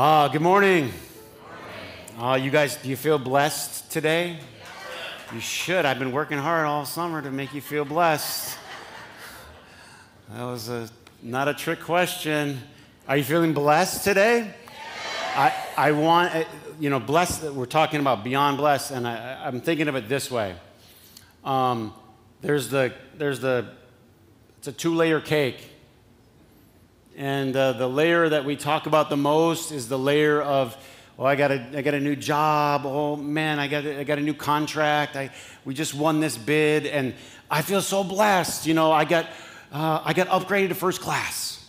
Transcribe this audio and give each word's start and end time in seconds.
Ah, 0.00 0.28
good 0.28 0.42
morning. 0.42 0.92
Ah, 2.18 2.36
you 2.36 2.50
guys, 2.50 2.76
do 2.76 2.88
you 2.88 2.96
feel 2.96 3.18
blessed 3.18 3.90
today? 3.90 4.38
You 5.34 5.40
should. 5.40 5.84
I've 5.84 5.98
been 5.98 6.12
working 6.12 6.38
hard 6.38 6.66
all 6.66 6.84
summer 6.84 7.20
to 7.20 7.30
make 7.30 7.52
you 7.52 7.60
feel 7.60 7.84
blessed. 7.84 8.56
That 10.30 10.44
was 10.44 10.68
a, 10.68 10.88
not 11.22 11.48
a 11.48 11.54
trick 11.54 11.80
question. 11.80 12.60
Are 13.08 13.16
you 13.16 13.24
feeling 13.24 13.52
blessed 13.52 14.04
today? 14.04 14.54
I, 15.34 15.52
I 15.76 15.92
want, 15.92 16.34
uh, 16.34 16.44
you 16.78 16.90
know, 16.90 17.00
blessed, 17.00 17.50
we're 17.52 17.66
talking 17.66 18.00
about 18.00 18.22
beyond 18.22 18.56
blessed, 18.56 18.92
and 18.92 19.08
I, 19.08 19.46
I'm 19.46 19.60
thinking 19.60 19.88
of 19.88 19.96
it 19.96 20.08
this 20.08 20.30
way. 20.30 20.54
Um, 21.44 21.92
there's 22.40 22.68
the, 22.68 22.92
there's 23.16 23.40
the, 23.40 23.70
it's 24.68 24.76
a 24.76 24.78
two 24.78 24.94
layer 24.94 25.18
cake. 25.18 25.70
And 27.16 27.56
uh, 27.56 27.72
the 27.72 27.88
layer 27.88 28.28
that 28.28 28.44
we 28.44 28.54
talk 28.54 28.84
about 28.84 29.08
the 29.08 29.16
most 29.16 29.72
is 29.72 29.88
the 29.88 29.98
layer 29.98 30.42
of, 30.42 30.76
oh, 31.18 31.24
I 31.24 31.36
got 31.36 31.50
a, 31.50 31.66
I 31.74 31.80
got 31.80 31.94
a 31.94 32.00
new 32.00 32.14
job. 32.14 32.82
Oh, 32.84 33.16
man, 33.16 33.58
I 33.58 33.66
got, 33.66 33.86
a, 33.86 34.00
I 34.00 34.04
got 34.04 34.18
a 34.18 34.20
new 34.20 34.34
contract. 34.34 35.16
I, 35.16 35.30
we 35.64 35.72
just 35.72 35.94
won 35.94 36.20
this 36.20 36.36
bid, 36.36 36.84
and 36.84 37.14
I 37.50 37.62
feel 37.62 37.80
so 37.80 38.04
blessed. 38.04 38.66
You 38.66 38.74
know, 38.74 38.92
I 38.92 39.06
got, 39.06 39.24
uh, 39.72 40.02
I 40.04 40.12
got 40.12 40.28
upgraded 40.28 40.68
to 40.68 40.74
first 40.74 41.00
class. 41.00 41.66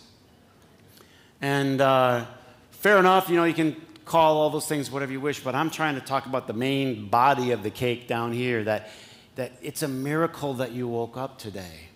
And 1.42 1.80
uh, 1.80 2.26
fair 2.72 3.00
enough, 3.00 3.30
you 3.30 3.38
know, 3.38 3.46
you 3.46 3.54
can 3.54 3.78
call 4.04 4.36
all 4.36 4.50
those 4.50 4.68
things 4.68 4.92
whatever 4.92 5.14
you 5.14 5.22
wish, 5.22 5.40
but 5.40 5.56
I'm 5.56 5.70
trying 5.70 5.96
to 5.96 6.02
talk 6.02 6.26
about 6.26 6.48
the 6.48 6.54
main 6.54 7.08
body 7.08 7.52
of 7.52 7.64
the 7.64 7.72
cake 7.72 8.10
down 8.10 8.34
here 8.34 8.66
that, 8.66 8.90
that 9.36 9.54
it's 9.62 9.84
a 9.84 9.88
miracle 9.88 10.56
that 10.56 10.74
you 10.74 10.90
woke 10.90 11.16
up 11.16 11.40
today. 11.40 11.89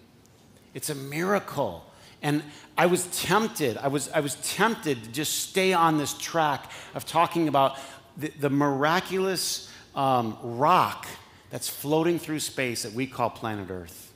It's 0.73 0.89
a 0.89 0.95
miracle. 0.95 1.85
And 2.21 2.41
I 2.77 2.85
was 2.85 3.05
tempted, 3.07 3.77
I 3.77 3.89
was, 3.89 4.09
I 4.09 4.21
was 4.21 4.35
tempted 4.35 5.03
to 5.03 5.11
just 5.11 5.49
stay 5.49 5.73
on 5.73 5.97
this 5.97 6.13
track 6.13 6.71
of 6.95 7.05
talking 7.05 7.47
about 7.47 7.77
the, 8.17 8.29
the 8.39 8.49
miraculous 8.49 9.71
um, 9.95 10.37
rock 10.41 11.05
that's 11.49 11.67
floating 11.67 12.17
through 12.17 12.39
space 12.39 12.83
that 12.83 12.93
we 12.93 13.05
call 13.05 13.29
planet 13.29 13.69
Earth. 13.69 14.11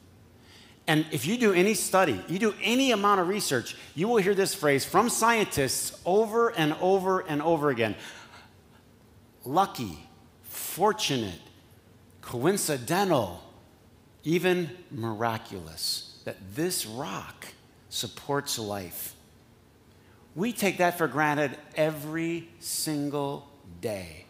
And 0.87 1.05
if 1.11 1.27
you 1.27 1.37
do 1.37 1.51
any 1.51 1.73
study, 1.73 2.19
you 2.29 2.39
do 2.39 2.53
any 2.63 2.91
amount 2.91 3.19
of 3.19 3.27
research, 3.27 3.75
you 3.93 4.07
will 4.07 4.17
hear 4.17 4.33
this 4.33 4.55
phrase 4.55 4.85
from 4.85 5.09
scientists 5.09 5.99
over 6.05 6.49
and 6.49 6.73
over 6.79 7.19
and 7.19 7.41
over 7.41 7.69
again 7.69 7.95
lucky, 9.47 9.97
fortunate, 10.43 11.39
coincidental, 12.21 13.41
even 14.23 14.69
miraculous, 14.91 16.06
that 16.27 16.35
this 16.55 16.85
rock 16.85 17.47
supports 17.87 18.59
life. 18.59 19.15
We 20.35 20.51
take 20.51 20.79
that 20.79 20.97
for 20.97 21.07
granted 21.07 21.57
every 21.73 22.49
single 22.59 23.47
day. 23.79 24.25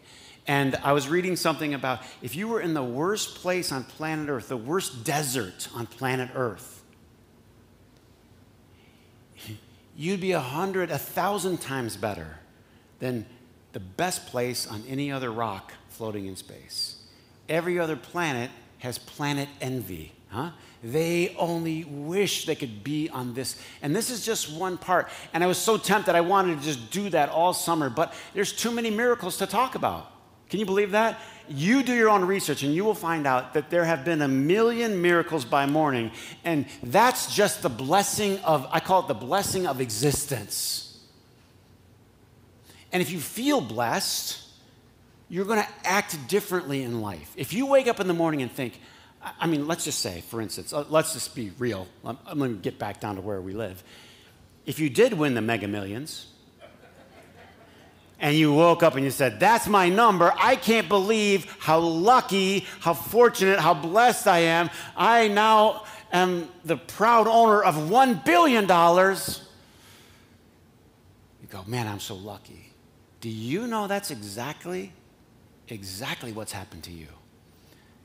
And 0.46 0.76
I 0.76 0.92
was 0.92 1.08
reading 1.08 1.34
something 1.34 1.74
about 1.74 1.98
if 2.22 2.36
you 2.36 2.46
were 2.46 2.60
in 2.60 2.72
the 2.72 2.84
worst 2.84 3.34
place 3.34 3.72
on 3.72 3.82
planet 3.82 4.28
Earth, 4.28 4.46
the 4.46 4.56
worst 4.56 5.02
desert 5.02 5.68
on 5.74 5.86
planet 5.86 6.30
Earth, 6.36 6.84
you'd 9.96 10.20
be 10.20 10.30
a 10.30 10.40
hundred, 10.40 10.92
a 10.92 10.98
thousand 10.98 11.60
times 11.60 11.96
better 11.96 12.38
than 13.00 13.26
the 13.72 13.80
best 13.80 14.28
place 14.28 14.68
on 14.68 14.84
any 14.88 15.10
other 15.10 15.32
rock 15.32 15.72
floating 15.88 16.26
in 16.26 16.36
space. 16.36 17.02
Every 17.48 17.80
other 17.80 17.96
planet 17.96 18.52
has 18.78 18.98
planet 18.98 19.48
envy, 19.60 20.12
huh? 20.28 20.52
They 20.82 21.34
only 21.36 21.84
wish 21.84 22.46
they 22.46 22.54
could 22.54 22.84
be 22.84 23.08
on 23.08 23.34
this. 23.34 23.56
And 23.82 23.94
this 23.94 24.10
is 24.10 24.24
just 24.24 24.52
one 24.52 24.78
part. 24.78 25.08
And 25.32 25.42
I 25.42 25.48
was 25.48 25.58
so 25.58 25.76
tempted, 25.76 26.14
I 26.14 26.20
wanted 26.20 26.58
to 26.58 26.64
just 26.64 26.90
do 26.90 27.10
that 27.10 27.30
all 27.30 27.52
summer, 27.52 27.90
but 27.90 28.14
there's 28.34 28.52
too 28.52 28.70
many 28.70 28.90
miracles 28.90 29.38
to 29.38 29.46
talk 29.46 29.74
about. 29.74 30.12
Can 30.48 30.60
you 30.60 30.66
believe 30.66 30.92
that? 30.92 31.18
You 31.48 31.82
do 31.82 31.94
your 31.94 32.10
own 32.10 32.24
research 32.24 32.62
and 32.62 32.74
you 32.74 32.84
will 32.84 32.94
find 32.94 33.26
out 33.26 33.54
that 33.54 33.70
there 33.70 33.84
have 33.84 34.04
been 34.04 34.22
a 34.22 34.28
million 34.28 35.00
miracles 35.00 35.44
by 35.44 35.66
morning. 35.66 36.10
And 36.44 36.66
that's 36.82 37.34
just 37.34 37.62
the 37.62 37.68
blessing 37.68 38.38
of, 38.40 38.66
I 38.70 38.80
call 38.80 39.00
it 39.00 39.08
the 39.08 39.14
blessing 39.14 39.66
of 39.66 39.80
existence. 39.80 41.00
And 42.92 43.02
if 43.02 43.10
you 43.10 43.18
feel 43.18 43.60
blessed, 43.60 44.42
you're 45.28 45.44
going 45.44 45.60
to 45.60 45.68
act 45.84 46.28
differently 46.28 46.82
in 46.82 47.00
life. 47.00 47.32
If 47.36 47.52
you 47.52 47.66
wake 47.66 47.86
up 47.86 48.00
in 48.00 48.08
the 48.08 48.14
morning 48.14 48.42
and 48.42 48.50
think, 48.50 48.80
I 49.40 49.46
mean, 49.46 49.66
let's 49.66 49.84
just 49.84 50.00
say, 50.00 50.22
for 50.22 50.40
instance, 50.40 50.72
uh, 50.72 50.84
let's 50.88 51.12
just 51.12 51.34
be 51.34 51.50
real. 51.58 51.86
I'm, 52.04 52.18
going 52.38 52.56
to 52.56 52.60
get 52.60 52.78
back 52.78 53.00
down 53.00 53.16
to 53.16 53.20
where 53.20 53.40
we 53.40 53.52
live. 53.52 53.82
If 54.66 54.78
you 54.78 54.90
did 54.90 55.12
win 55.12 55.34
the 55.34 55.40
mega 55.40 55.68
millions, 55.68 56.26
and 58.20 58.34
you 58.36 58.52
woke 58.52 58.82
up 58.82 58.96
and 58.96 59.04
you 59.04 59.10
said, 59.10 59.38
That's 59.38 59.68
my 59.68 59.88
number. 59.88 60.32
I 60.36 60.56
can't 60.56 60.88
believe 60.88 61.44
how 61.60 61.78
lucky, 61.78 62.66
how 62.80 62.94
fortunate, 62.94 63.60
how 63.60 63.74
blessed 63.74 64.26
I 64.26 64.40
am. 64.40 64.70
I 64.96 65.28
now 65.28 65.84
am 66.12 66.48
the 66.64 66.76
proud 66.76 67.28
owner 67.28 67.62
of 67.62 67.74
$1 67.76 68.24
billion. 68.24 68.62
You 68.64 68.68
go, 71.48 71.64
Man, 71.66 71.86
I'm 71.86 72.00
so 72.00 72.16
lucky. 72.16 72.72
Do 73.20 73.28
you 73.28 73.66
know 73.66 73.86
that's 73.86 74.10
exactly, 74.10 74.92
exactly 75.68 76.32
what's 76.32 76.52
happened 76.52 76.84
to 76.84 76.92
you? 76.92 77.08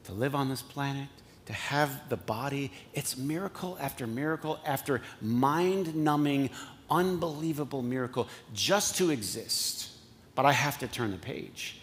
To 0.06 0.14
live 0.14 0.36
on 0.36 0.50
this 0.50 0.62
planet, 0.62 1.08
to 1.46 1.54
have 1.54 2.10
the 2.10 2.18
body. 2.18 2.72
It's 2.94 3.18
miracle 3.18 3.78
after 3.80 4.08
miracle 4.08 4.60
after 4.66 5.02
mind 5.22 5.96
numbing, 5.96 6.50
unbelievable 6.90 7.82
miracle 7.82 8.28
just 8.54 8.98
to 8.98 9.10
exist. 9.10 9.90
But 10.36 10.46
I 10.46 10.52
have 10.52 10.80
to 10.80 10.88
turn 10.88 11.12
the 11.12 11.18
page. 11.18 11.82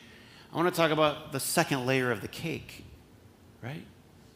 I 0.52 0.56
want 0.56 0.72
to 0.72 0.76
talk 0.76 0.90
about 0.90 1.32
the 1.32 1.40
second 1.40 1.86
layer 1.86 2.10
of 2.10 2.20
the 2.20 2.28
cake, 2.28 2.84
right? 3.62 3.84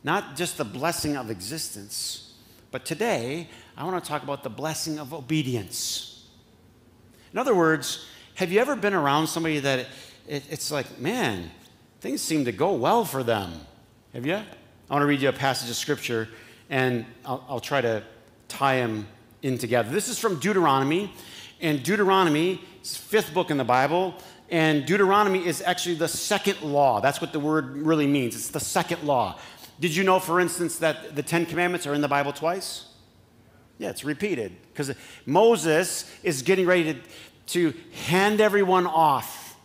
Not 0.04 0.36
just 0.36 0.58
the 0.58 0.64
blessing 0.64 1.16
of 1.16 1.30
existence, 1.30 2.34
but 2.70 2.84
today 2.84 3.48
I 3.76 3.84
want 3.84 4.02
to 4.02 4.08
talk 4.08 4.22
about 4.22 4.42
the 4.42 4.50
blessing 4.50 4.98
of 4.98 5.12
obedience. 5.12 6.28
In 7.32 7.38
other 7.38 7.54
words, 7.54 8.06
have 8.36 8.52
you 8.52 8.60
ever 8.60 8.76
been 8.76 8.94
around 8.94 9.26
somebody 9.26 9.58
that 9.60 9.86
it, 10.28 10.44
it's 10.50 10.70
like, 10.70 11.00
man, 11.00 11.50
things 12.00 12.20
seem 12.20 12.44
to 12.44 12.52
go 12.52 12.74
well 12.74 13.04
for 13.04 13.22
them? 13.22 13.52
Have 14.14 14.24
you? 14.24 14.36
I 14.36 14.92
want 14.92 15.02
to 15.02 15.06
read 15.06 15.22
you 15.22 15.28
a 15.28 15.32
passage 15.32 15.68
of 15.68 15.74
scripture 15.74 16.28
and 16.70 17.04
I'll, 17.26 17.44
I'll 17.48 17.60
try 17.60 17.80
to 17.80 18.04
tie 18.46 18.76
them 18.76 19.08
in 19.42 19.58
together. 19.58 19.90
This 19.90 20.08
is 20.08 20.20
from 20.20 20.38
Deuteronomy, 20.38 21.12
and 21.60 21.82
Deuteronomy 21.82 22.62
is 22.80 22.96
fifth 22.96 23.34
book 23.34 23.50
in 23.50 23.56
the 23.56 23.64
Bible. 23.64 24.14
And 24.50 24.86
Deuteronomy 24.86 25.44
is 25.44 25.62
actually 25.62 25.96
the 25.96 26.06
second 26.06 26.62
law. 26.62 27.00
That's 27.00 27.20
what 27.20 27.32
the 27.32 27.40
word 27.40 27.76
really 27.76 28.06
means. 28.06 28.36
It's 28.36 28.50
the 28.50 28.60
second 28.60 29.02
law. 29.02 29.36
Did 29.80 29.96
you 29.96 30.04
know, 30.04 30.20
for 30.20 30.38
instance, 30.38 30.78
that 30.78 31.16
the 31.16 31.22
Ten 31.24 31.44
Commandments 31.44 31.84
are 31.84 31.92
in 31.92 32.00
the 32.00 32.06
Bible 32.06 32.32
twice? 32.32 32.84
Yeah, 33.78 33.90
it's 33.90 34.04
repeated 34.04 34.52
because 34.72 34.92
Moses 35.26 36.08
is 36.22 36.42
getting 36.42 36.66
ready 36.66 36.94
to, 36.94 37.00
to 37.48 37.78
hand 38.06 38.40
everyone 38.40 38.86
off 38.86 39.56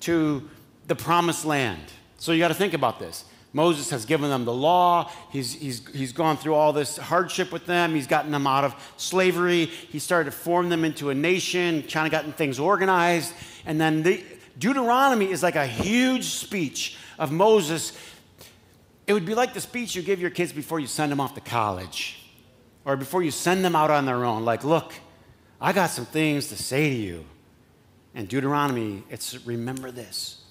to 0.00 0.50
the 0.88 0.96
promised 0.96 1.44
land. 1.44 1.82
So 2.18 2.32
you 2.32 2.40
got 2.40 2.48
to 2.48 2.54
think 2.54 2.74
about 2.74 2.98
this. 2.98 3.24
Moses 3.56 3.88
has 3.88 4.04
given 4.04 4.28
them 4.28 4.44
the 4.44 4.52
law. 4.52 5.10
He's, 5.30 5.54
he's, 5.54 5.88
he's 5.88 6.12
gone 6.12 6.36
through 6.36 6.52
all 6.52 6.74
this 6.74 6.98
hardship 6.98 7.50
with 7.50 7.64
them. 7.64 7.94
He's 7.94 8.06
gotten 8.06 8.30
them 8.30 8.46
out 8.46 8.64
of 8.64 8.74
slavery. 8.98 9.64
He 9.64 9.98
started 9.98 10.30
to 10.30 10.36
form 10.36 10.68
them 10.68 10.84
into 10.84 11.08
a 11.08 11.14
nation, 11.14 11.82
kind 11.84 12.06
of 12.06 12.10
gotten 12.10 12.34
things 12.34 12.58
organized. 12.58 13.32
And 13.64 13.80
then 13.80 14.02
the, 14.02 14.22
Deuteronomy 14.58 15.30
is 15.30 15.42
like 15.42 15.56
a 15.56 15.66
huge 15.66 16.24
speech 16.24 16.98
of 17.18 17.32
Moses. 17.32 17.98
It 19.06 19.14
would 19.14 19.24
be 19.24 19.34
like 19.34 19.54
the 19.54 19.62
speech 19.62 19.96
you 19.96 20.02
give 20.02 20.20
your 20.20 20.28
kids 20.28 20.52
before 20.52 20.78
you 20.78 20.86
send 20.86 21.10
them 21.10 21.18
off 21.18 21.32
to 21.36 21.40
college 21.40 22.22
or 22.84 22.94
before 22.94 23.22
you 23.22 23.30
send 23.30 23.64
them 23.64 23.74
out 23.74 23.90
on 23.90 24.04
their 24.04 24.26
own. 24.26 24.44
Like, 24.44 24.64
look, 24.64 24.92
I 25.62 25.72
got 25.72 25.88
some 25.88 26.04
things 26.04 26.48
to 26.48 26.56
say 26.56 26.90
to 26.90 26.94
you. 26.94 27.24
And 28.14 28.28
Deuteronomy, 28.28 29.02
it's 29.08 29.46
remember 29.46 29.90
this. 29.90 30.42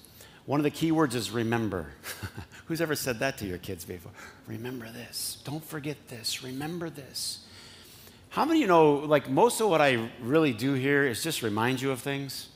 One 0.44 0.58
of 0.58 0.64
the 0.64 0.70
key 0.72 0.90
words 0.90 1.14
is 1.14 1.30
remember. 1.30 1.86
Who's 2.66 2.80
ever 2.80 2.96
said 2.96 3.20
that 3.20 3.38
to 3.38 3.46
your 3.46 3.58
kids 3.58 3.84
before? 3.84 4.12
Remember 4.46 4.90
this. 4.90 5.40
Don't 5.44 5.64
forget 5.64 6.08
this. 6.08 6.42
Remember 6.42 6.90
this. 6.90 7.44
How 8.30 8.44
many 8.44 8.58
of 8.58 8.62
you 8.62 8.66
know, 8.66 8.94
like, 8.96 9.30
most 9.30 9.60
of 9.60 9.70
what 9.70 9.80
I 9.80 10.10
really 10.20 10.52
do 10.52 10.74
here 10.74 11.06
is 11.06 11.22
just 11.22 11.42
remind 11.42 11.80
you 11.80 11.90
of 11.92 12.00
things? 12.00 12.48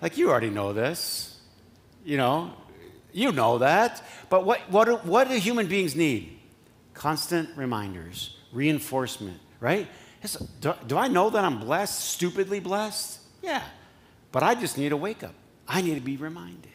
Like, 0.00 0.16
you 0.16 0.30
already 0.30 0.50
know 0.50 0.72
this. 0.72 1.38
You 2.04 2.16
know, 2.16 2.52
you 3.12 3.32
know 3.32 3.58
that. 3.58 4.02
But 4.30 4.44
what, 4.44 4.60
what, 4.70 4.84
do, 4.84 4.96
what 4.98 5.28
do 5.28 5.34
human 5.34 5.66
beings 5.66 5.96
need? 5.96 6.38
Constant 6.92 7.48
reminders, 7.56 8.36
reinforcement, 8.52 9.40
right? 9.60 9.88
Do, 10.60 10.74
do 10.86 10.96
I 10.96 11.08
know 11.08 11.30
that 11.30 11.44
I'm 11.44 11.58
blessed, 11.58 12.00
stupidly 12.00 12.60
blessed? 12.60 13.18
Yeah. 13.42 13.62
But 14.30 14.42
I 14.42 14.54
just 14.54 14.78
need 14.78 14.92
a 14.92 14.96
wake 14.96 15.24
up. 15.24 15.34
I 15.66 15.80
need 15.82 15.96
to 15.96 16.00
be 16.00 16.16
reminded. 16.16 16.73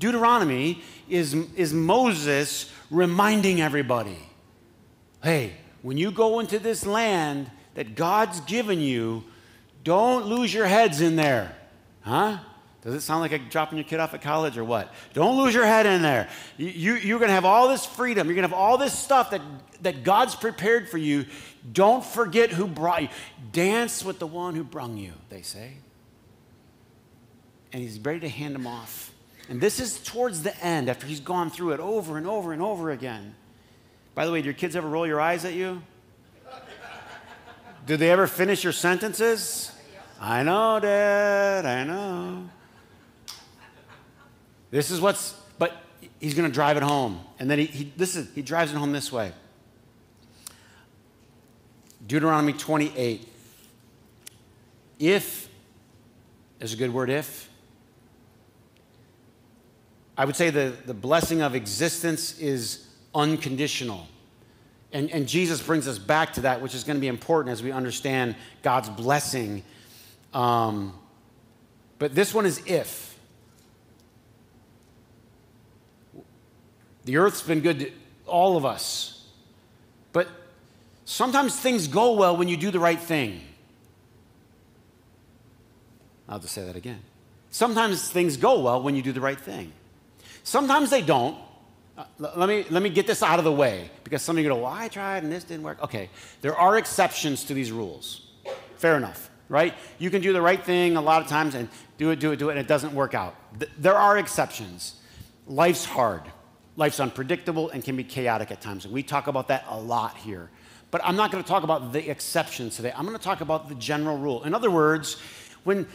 Deuteronomy 0.00 0.82
is, 1.08 1.34
is 1.54 1.72
Moses 1.72 2.72
reminding 2.90 3.60
everybody 3.60 4.18
hey, 5.22 5.52
when 5.82 5.98
you 5.98 6.10
go 6.10 6.40
into 6.40 6.58
this 6.58 6.86
land 6.86 7.50
that 7.74 7.94
God's 7.94 8.40
given 8.40 8.80
you, 8.80 9.22
don't 9.84 10.24
lose 10.24 10.52
your 10.52 10.66
heads 10.66 11.02
in 11.02 11.16
there. 11.16 11.54
Huh? 12.00 12.38
Does 12.82 12.94
it 12.94 13.00
sound 13.02 13.20
like 13.20 13.50
dropping 13.50 13.76
your 13.76 13.84
kid 13.84 14.00
off 14.00 14.14
at 14.14 14.22
college 14.22 14.56
or 14.56 14.64
what? 14.64 14.92
Don't 15.12 15.36
lose 15.36 15.52
your 15.52 15.66
head 15.66 15.84
in 15.84 16.00
there. 16.00 16.30
You, 16.56 16.94
you, 16.94 17.16
are 17.16 17.18
going 17.18 17.28
to 17.28 17.34
have 17.34 17.44
all 17.44 17.68
this 17.68 17.84
freedom. 17.84 18.26
You're 18.26 18.34
going 18.34 18.48
to 18.48 18.54
have 18.54 18.58
all 18.58 18.78
this 18.78 18.98
stuff 18.98 19.30
that, 19.32 19.42
that 19.82 20.02
God's 20.02 20.34
prepared 20.34 20.88
for 20.88 20.96
you. 20.96 21.26
Don't 21.70 22.02
forget 22.02 22.50
who 22.50 22.66
brought 22.66 23.02
you. 23.02 23.08
Dance 23.52 24.02
with 24.02 24.18
the 24.18 24.26
one 24.26 24.54
who 24.54 24.64
brung 24.64 24.96
you, 24.96 25.12
they 25.28 25.42
say. 25.42 25.74
And 27.74 27.82
he's 27.82 27.98
ready 27.98 28.20
to 28.20 28.28
hand 28.30 28.54
them 28.54 28.66
off. 28.66 29.12
And 29.50 29.60
this 29.60 29.80
is 29.80 29.98
towards 29.98 30.44
the 30.44 30.56
end 30.64 30.88
after 30.88 31.08
he's 31.08 31.18
gone 31.18 31.50
through 31.50 31.72
it 31.72 31.80
over 31.80 32.16
and 32.16 32.24
over 32.24 32.52
and 32.52 32.62
over 32.62 32.92
again. 32.92 33.34
By 34.14 34.24
the 34.24 34.30
way, 34.30 34.40
do 34.40 34.44
your 34.44 34.54
kids 34.54 34.76
ever 34.76 34.88
roll 34.88 35.08
your 35.08 35.20
eyes 35.20 35.44
at 35.44 35.54
you? 35.54 35.82
Do 37.84 37.96
they 37.96 38.10
ever 38.12 38.28
finish 38.28 38.62
your 38.62 38.72
sentences? 38.72 39.72
I 40.20 40.44
know, 40.44 40.78
Dad, 40.78 41.66
I 41.66 41.82
know. 41.82 42.48
This 44.70 44.92
is 44.92 45.00
what's, 45.00 45.32
but 45.58 45.76
he's 46.20 46.34
going 46.34 46.48
to 46.48 46.54
drive 46.54 46.76
it 46.76 46.84
home. 46.84 47.20
And 47.40 47.50
then 47.50 47.58
he, 47.58 47.64
he, 47.66 47.92
is, 47.98 48.28
he 48.32 48.42
drives 48.42 48.70
it 48.70 48.76
home 48.76 48.92
this 48.92 49.10
way 49.10 49.32
Deuteronomy 52.06 52.52
28. 52.52 53.26
If, 55.00 55.48
there's 56.60 56.72
a 56.72 56.76
good 56.76 56.94
word, 56.94 57.10
if. 57.10 57.49
I 60.20 60.26
would 60.26 60.36
say 60.36 60.50
the, 60.50 60.74
the 60.84 60.92
blessing 60.92 61.40
of 61.40 61.54
existence 61.54 62.38
is 62.38 62.86
unconditional. 63.14 64.06
And, 64.92 65.10
and 65.10 65.26
Jesus 65.26 65.62
brings 65.62 65.88
us 65.88 65.98
back 65.98 66.34
to 66.34 66.42
that, 66.42 66.60
which 66.60 66.74
is 66.74 66.84
going 66.84 66.98
to 66.98 67.00
be 67.00 67.08
important 67.08 67.54
as 67.54 67.62
we 67.62 67.72
understand 67.72 68.36
God's 68.60 68.90
blessing. 68.90 69.62
Um, 70.34 70.92
but 71.98 72.14
this 72.14 72.34
one 72.34 72.44
is 72.44 72.60
if. 72.66 73.18
The 77.06 77.16
earth's 77.16 77.40
been 77.40 77.60
good 77.60 77.78
to 77.78 77.90
all 78.26 78.58
of 78.58 78.66
us. 78.66 79.26
But 80.12 80.28
sometimes 81.06 81.58
things 81.58 81.88
go 81.88 82.12
well 82.12 82.36
when 82.36 82.46
you 82.46 82.58
do 82.58 82.70
the 82.70 82.78
right 82.78 83.00
thing. 83.00 83.40
I'll 86.28 86.40
just 86.40 86.52
say 86.52 86.66
that 86.66 86.76
again. 86.76 87.00
Sometimes 87.48 88.10
things 88.10 88.36
go 88.36 88.60
well 88.60 88.82
when 88.82 88.94
you 88.94 89.02
do 89.02 89.12
the 89.12 89.22
right 89.22 89.40
thing. 89.40 89.72
Sometimes 90.50 90.90
they 90.90 91.00
don't. 91.00 91.38
Uh, 91.96 92.06
let, 92.18 92.48
me, 92.48 92.64
let 92.70 92.82
me 92.82 92.90
get 92.90 93.06
this 93.06 93.22
out 93.22 93.38
of 93.38 93.44
the 93.44 93.52
way 93.52 93.88
because 94.02 94.20
some 94.20 94.36
of 94.36 94.42
you 94.42 94.50
go, 94.50 94.56
well, 94.56 94.66
I 94.66 94.88
tried 94.88 95.22
and 95.22 95.30
this 95.30 95.44
didn't 95.44 95.62
work. 95.62 95.80
Okay, 95.80 96.10
there 96.40 96.56
are 96.56 96.76
exceptions 96.76 97.44
to 97.44 97.54
these 97.54 97.70
rules. 97.70 98.32
Fair 98.74 98.96
enough, 98.96 99.30
right? 99.48 99.74
You 100.00 100.10
can 100.10 100.20
do 100.20 100.32
the 100.32 100.42
right 100.42 100.60
thing 100.60 100.96
a 100.96 101.00
lot 101.00 101.22
of 101.22 101.28
times 101.28 101.54
and 101.54 101.68
do 101.98 102.10
it, 102.10 102.18
do 102.18 102.32
it, 102.32 102.40
do 102.40 102.48
it, 102.48 102.54
and 102.54 102.58
it 102.58 102.66
doesn't 102.66 102.92
work 102.94 103.14
out. 103.14 103.36
There 103.78 103.94
are 103.94 104.18
exceptions. 104.18 104.96
Life's 105.46 105.84
hard. 105.84 106.22
Life's 106.74 106.98
unpredictable 106.98 107.70
and 107.70 107.84
can 107.84 107.96
be 107.96 108.02
chaotic 108.02 108.50
at 108.50 108.60
times. 108.60 108.84
And 108.84 108.92
we 108.92 109.04
talk 109.04 109.28
about 109.28 109.46
that 109.48 109.66
a 109.68 109.78
lot 109.78 110.16
here. 110.16 110.50
But 110.90 111.00
I'm 111.04 111.14
not 111.14 111.30
going 111.30 111.44
to 111.44 111.48
talk 111.48 111.62
about 111.62 111.92
the 111.92 112.10
exceptions 112.10 112.74
today. 112.74 112.92
I'm 112.96 113.06
going 113.06 113.16
to 113.16 113.22
talk 113.22 113.40
about 113.40 113.68
the 113.68 113.76
general 113.76 114.18
rule. 114.18 114.42
In 114.42 114.52
other 114.52 114.72
words, 114.72 115.16
when, 115.62 115.86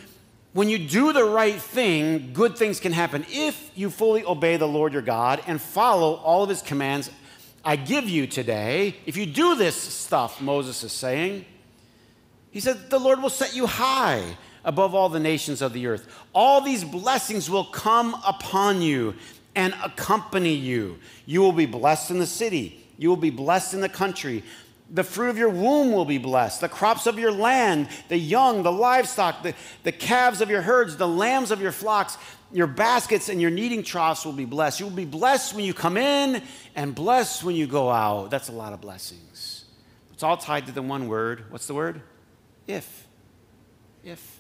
when 0.56 0.70
you 0.70 0.80
do 0.80 1.12
the 1.12 1.26
right 1.26 1.62
thing, 1.62 2.32
good 2.32 2.58
things 2.58 2.80
can 2.80 2.94
happen 2.94 3.26
if 3.30 3.72
you 3.76 3.90
fully 3.90 4.24
obey 4.24 4.56
the 4.56 4.66
Lord 4.66 4.94
your 4.94 5.02
God 5.02 5.44
and 5.48 5.60
follow 5.60 6.14
all 6.14 6.44
of 6.44 6.50
his 6.50 6.62
commands 6.62 7.12
I 7.66 7.76
give 7.76 8.08
you 8.08 8.26
today. 8.26 8.96
If 9.06 9.18
you 9.18 9.26
do 9.26 9.56
this 9.56 9.76
stuff, 9.76 10.40
Moses 10.40 10.82
is 10.82 10.94
saying, 10.94 11.44
he 12.52 12.62
said, 12.62 12.90
the 12.90 13.00
Lord 13.00 13.22
will 13.22 13.30
set 13.30 13.54
you 13.54 13.68
high 13.68 14.38
above 14.64 14.96
all 14.96 15.10
the 15.10 15.20
nations 15.20 15.62
of 15.62 15.74
the 15.74 15.88
earth. 15.88 16.08
All 16.34 16.62
these 16.62 16.86
blessings 16.86 17.50
will 17.50 17.66
come 17.66 18.16
upon 18.26 18.82
you 18.82 19.16
and 19.58 19.74
accompany 19.84 20.54
you. 20.54 21.00
You 21.26 21.42
will 21.42 21.52
be 21.52 21.66
blessed 21.66 22.12
in 22.12 22.20
the 22.20 22.26
city, 22.26 22.82
you 22.98 23.10
will 23.10 23.18
be 23.18 23.30
blessed 23.30 23.74
in 23.74 23.82
the 23.82 23.90
country. 23.90 24.42
The 24.90 25.04
fruit 25.04 25.30
of 25.30 25.38
your 25.38 25.50
womb 25.50 25.92
will 25.92 26.06
be 26.06 26.20
blessed. 26.20 26.62
The 26.62 26.70
crops 26.70 27.08
of 27.08 27.18
your 27.18 27.32
land, 27.32 27.90
the 28.08 28.18
young, 28.18 28.64
the 28.64 28.72
livestock, 28.72 29.42
the, 29.42 29.56
the 29.84 29.92
calves 29.92 30.42
of 30.42 30.50
your 30.50 30.62
herds, 30.62 30.98
the 30.98 31.08
lambs 31.08 31.52
of 31.52 31.60
your 31.60 31.72
flocks, 31.72 32.18
your 32.52 32.68
baskets 32.68 33.28
and 33.28 33.42
your 33.42 33.50
kneading 33.50 33.84
troughs 33.84 34.26
will 34.26 34.34
be 34.34 34.46
blessed. 34.46 34.80
You 34.80 34.86
will 34.86 34.94
be 34.94 35.06
blessed 35.06 35.56
when 35.56 35.66
you 35.66 35.74
come 35.74 35.98
in 35.98 36.44
and 36.76 36.94
blessed 36.94 37.44
when 37.44 37.56
you 37.56 37.66
go 37.66 37.90
out. 37.90 38.30
That's 38.30 38.50
a 38.50 38.54
lot 38.54 38.74
of 38.74 38.82
blessings. 38.82 39.66
It's 40.14 40.24
all 40.24 40.38
tied 40.38 40.68
to 40.68 40.72
the 40.72 40.84
one 40.84 41.08
word. 41.08 41.46
What's 41.50 41.68
the 41.68 41.74
word? 41.74 42.02
If. 42.68 43.08
If. 44.04 44.40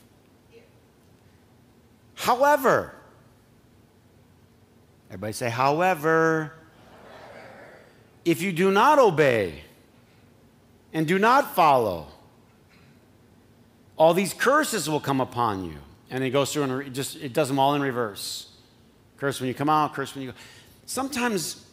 However, 2.13 2.95
Everybody 5.15 5.33
say, 5.33 5.50
however, 5.50 6.53
if 8.24 8.42
you 8.42 8.51
do 8.51 8.71
not 8.71 9.00
obey 9.00 9.63
and 10.95 11.06
do 11.06 11.19
not 11.19 11.53
follow, 11.53 12.07
all 13.97 14.13
these 14.13 14.33
curses 14.33 14.89
will 14.89 15.01
come 15.01 15.19
upon 15.19 15.65
you. 15.65 15.75
And 16.09 16.24
it 16.24 16.30
goes 16.30 16.53
through 16.53 16.63
and 16.63 16.81
it 16.88 16.94
just 16.94 17.18
it 17.18 17.33
does 17.33 17.50
them 17.50 17.59
all 17.59 17.75
in 17.75 17.81
reverse. 17.81 18.50
Curse 19.18 19.42
when 19.42 19.50
you 19.50 19.53
come 19.53 19.69
out, 19.69 19.94
curse 19.94 20.15
when 20.15 20.24
you 20.24 20.31
go. 20.31 20.38
Sometimes, 20.86 21.65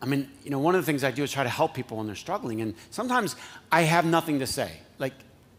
I 0.00 0.06
mean, 0.06 0.28
you 0.42 0.50
know, 0.50 0.58
one 0.58 0.74
of 0.74 0.80
the 0.80 0.86
things 0.86 1.04
I 1.04 1.12
do 1.12 1.22
is 1.22 1.30
try 1.30 1.44
to 1.44 1.48
help 1.48 1.74
people 1.74 1.98
when 1.98 2.06
they're 2.06 2.16
struggling. 2.16 2.60
And 2.60 2.74
sometimes 2.90 3.36
I 3.70 3.82
have 3.82 4.04
nothing 4.04 4.40
to 4.40 4.46
say. 4.46 4.72
Like, 4.98 5.14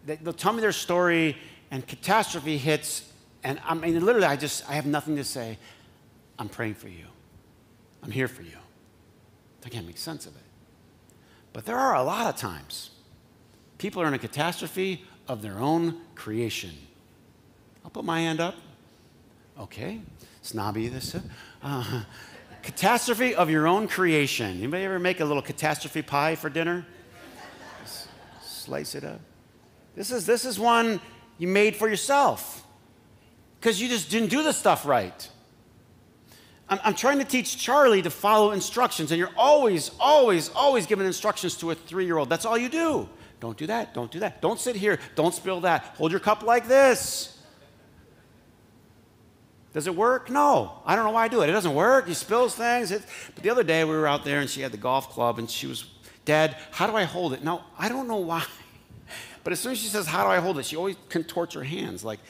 they'll 0.05 0.33
tell 0.33 0.51
me 0.51 0.59
their 0.59 0.73
story 0.73 1.37
and 1.71 1.87
catastrophe 1.87 2.57
hits. 2.57 3.09
And 3.45 3.57
I 3.63 3.73
mean, 3.73 4.03
literally, 4.03 4.27
I 4.27 4.35
just, 4.35 4.69
I 4.69 4.73
have 4.73 4.85
nothing 4.85 5.15
to 5.15 5.23
say. 5.23 5.57
I'm 6.37 6.49
praying 6.49 6.75
for 6.75 6.89
you. 6.89 7.05
I'm 8.01 8.11
here 8.11 8.27
for 8.27 8.41
you. 8.41 8.57
I 9.65 9.69
can't 9.69 9.85
make 9.85 9.97
sense 9.97 10.25
of 10.25 10.35
it. 10.35 10.41
But 11.53 11.65
there 11.65 11.77
are 11.77 11.95
a 11.95 12.03
lot 12.03 12.27
of 12.27 12.35
times 12.35 12.89
people 13.77 14.01
are 14.01 14.07
in 14.07 14.13
a 14.13 14.19
catastrophe 14.19 15.05
of 15.27 15.41
their 15.41 15.59
own 15.59 16.01
creation. 16.15 16.71
I'll 17.83 17.91
put 17.91 18.03
my 18.03 18.21
hand 18.21 18.39
up. 18.39 18.55
Okay, 19.59 20.01
snobby 20.41 20.87
this. 20.87 21.15
Uh, 21.61 22.03
catastrophe 22.63 23.35
of 23.35 23.49
your 23.49 23.67
own 23.67 23.87
creation. 23.87 24.57
Anybody 24.57 24.83
ever 24.83 24.99
make 24.99 25.19
a 25.19 25.25
little 25.25 25.43
catastrophe 25.43 26.01
pie 26.01 26.35
for 26.35 26.49
dinner? 26.49 26.85
Slice 28.41 28.95
it 28.95 29.03
up. 29.03 29.19
This 29.95 30.11
is, 30.11 30.25
this 30.25 30.45
is 30.45 30.59
one 30.59 30.99
you 31.37 31.47
made 31.47 31.75
for 31.75 31.87
yourself 31.87 32.65
because 33.59 33.81
you 33.81 33.87
just 33.87 34.09
didn't 34.09 34.29
do 34.29 34.41
the 34.41 34.53
stuff 34.53 34.85
right. 34.85 35.29
I'm, 36.73 36.79
I'm 36.83 36.95
trying 36.95 37.19
to 37.19 37.25
teach 37.25 37.57
Charlie 37.57 38.01
to 38.01 38.09
follow 38.09 38.51
instructions, 38.51 39.11
and 39.11 39.19
you're 39.19 39.29
always, 39.37 39.91
always, 39.99 40.49
always 40.49 40.87
giving 40.87 41.05
instructions 41.05 41.55
to 41.57 41.69
a 41.71 41.75
three 41.75 42.05
year 42.05 42.17
old. 42.17 42.29
That's 42.29 42.45
all 42.45 42.57
you 42.57 42.69
do. 42.69 43.07
Don't 43.39 43.57
do 43.57 43.67
that. 43.67 43.93
Don't 43.93 44.09
do 44.09 44.19
that. 44.19 44.41
Don't 44.41 44.59
sit 44.59 44.75
here. 44.75 44.99
Don't 45.15 45.35
spill 45.35 45.61
that. 45.61 45.83
Hold 45.97 46.11
your 46.11 46.19
cup 46.19 46.41
like 46.43 46.67
this. 46.67 47.39
Does 49.73 49.85
it 49.85 49.95
work? 49.95 50.29
No. 50.29 50.79
I 50.85 50.95
don't 50.95 51.05
know 51.05 51.11
why 51.11 51.25
I 51.25 51.27
do 51.27 51.41
it. 51.41 51.49
It 51.49 51.51
doesn't 51.51 51.75
work. 51.75 52.07
He 52.07 52.13
spills 52.13 52.55
things. 52.55 52.91
It, 52.91 53.03
but 53.35 53.43
the 53.43 53.49
other 53.49 53.63
day 53.63 53.83
we 53.83 53.91
were 53.91 54.07
out 54.07 54.23
there 54.23 54.39
and 54.39 54.49
she 54.49 54.61
had 54.61 54.71
the 54.71 54.77
golf 54.77 55.09
club 55.09 55.39
and 55.39 55.49
she 55.49 55.67
was, 55.67 55.85
Dad, 56.25 56.55
how 56.71 56.87
do 56.87 56.95
I 56.95 57.03
hold 57.03 57.33
it? 57.33 57.43
No, 57.43 57.61
I 57.77 57.89
don't 57.89 58.07
know 58.07 58.17
why. 58.17 58.43
But 59.43 59.51
as 59.51 59.59
soon 59.59 59.73
as 59.73 59.77
she 59.77 59.89
says, 59.89 60.07
How 60.07 60.23
do 60.23 60.29
I 60.29 60.37
hold 60.37 60.57
it? 60.57 60.65
she 60.65 60.77
always 60.77 60.95
contorts 61.09 61.53
her 61.53 61.65
hands 61.65 62.05
like 62.05 62.21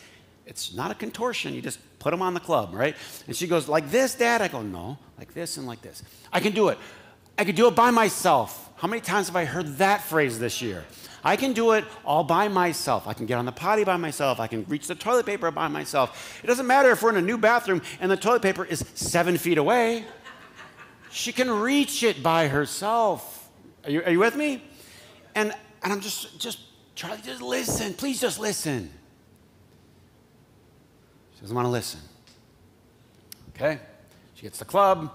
it's 0.46 0.74
not 0.74 0.92
a 0.92 0.96
contortion. 0.96 1.54
You 1.54 1.62
just 1.62 1.80
put 2.00 2.12
them 2.12 2.22
on 2.22 2.34
the 2.34 2.40
club, 2.40 2.74
right? 2.74 2.96
And 3.28 3.36
she 3.36 3.48
goes, 3.48 3.68
like 3.68 3.90
this, 3.90 4.16
Dad? 4.16 4.42
I 4.42 4.48
go, 4.48 4.62
no, 4.62 4.98
like 5.18 5.34
this 5.34 5.58
and 5.58 5.66
like 5.66 5.82
this. 5.82 6.04
I 6.32 6.40
can 6.40 6.54
do 6.54 6.70
it. 6.70 6.78
I 7.38 7.46
can 7.46 7.56
do 7.56 7.68
it 7.68 7.76
by 7.76 7.92
myself. 7.92 8.72
How 8.76 8.88
many 8.88 9.02
times 9.02 9.28
have 9.28 9.36
I 9.36 9.46
heard 9.46 9.78
that 9.78 10.04
phrase 10.04 10.40
this 10.40 10.62
year? 10.62 10.84
I 11.24 11.38
can 11.38 11.54
do 11.54 11.72
it 11.72 11.86
all 12.04 12.26
by 12.26 12.50
myself. 12.50 13.08
I 13.08 13.14
can 13.14 13.26
get 13.26 13.38
on 13.38 13.46
the 13.46 13.54
potty 13.54 13.86
by 13.86 13.96
myself. 13.96 14.42
I 14.42 14.48
can 14.48 14.66
reach 14.66 14.88
the 14.88 14.96
toilet 14.96 15.26
paper 15.26 15.50
by 15.52 15.70
myself. 15.70 16.42
It 16.44 16.48
doesn't 16.48 16.68
matter 16.68 16.92
if 16.92 17.02
we're 17.02 17.12
in 17.12 17.16
a 17.16 17.22
new 17.22 17.38
bathroom 17.38 17.82
and 18.02 18.12
the 18.12 18.18
toilet 18.18 18.42
paper 18.42 18.66
is 18.66 18.84
seven 18.94 19.38
feet 19.38 19.58
away. 19.58 20.04
She 21.12 21.32
can 21.32 21.50
reach 21.50 22.04
it 22.04 22.22
by 22.22 22.50
herself. 22.50 23.50
Are 23.86 23.90
you, 23.90 24.04
are 24.04 24.12
you 24.12 24.20
with 24.20 24.36
me? 24.36 24.62
And, 25.34 25.54
and 25.82 25.94
I'm 25.94 26.02
just, 26.02 26.38
just, 26.40 26.60
Charlie, 26.96 27.22
just 27.24 27.42
listen. 27.42 27.94
Please 27.94 28.20
just 28.20 28.40
listen 28.40 28.92
doesn't 31.44 31.56
want 31.58 31.66
to 31.66 31.72
listen. 31.72 32.00
Okay? 33.50 33.78
She 34.36 34.44
gets 34.44 34.60
the 34.60 34.66
club, 34.66 35.12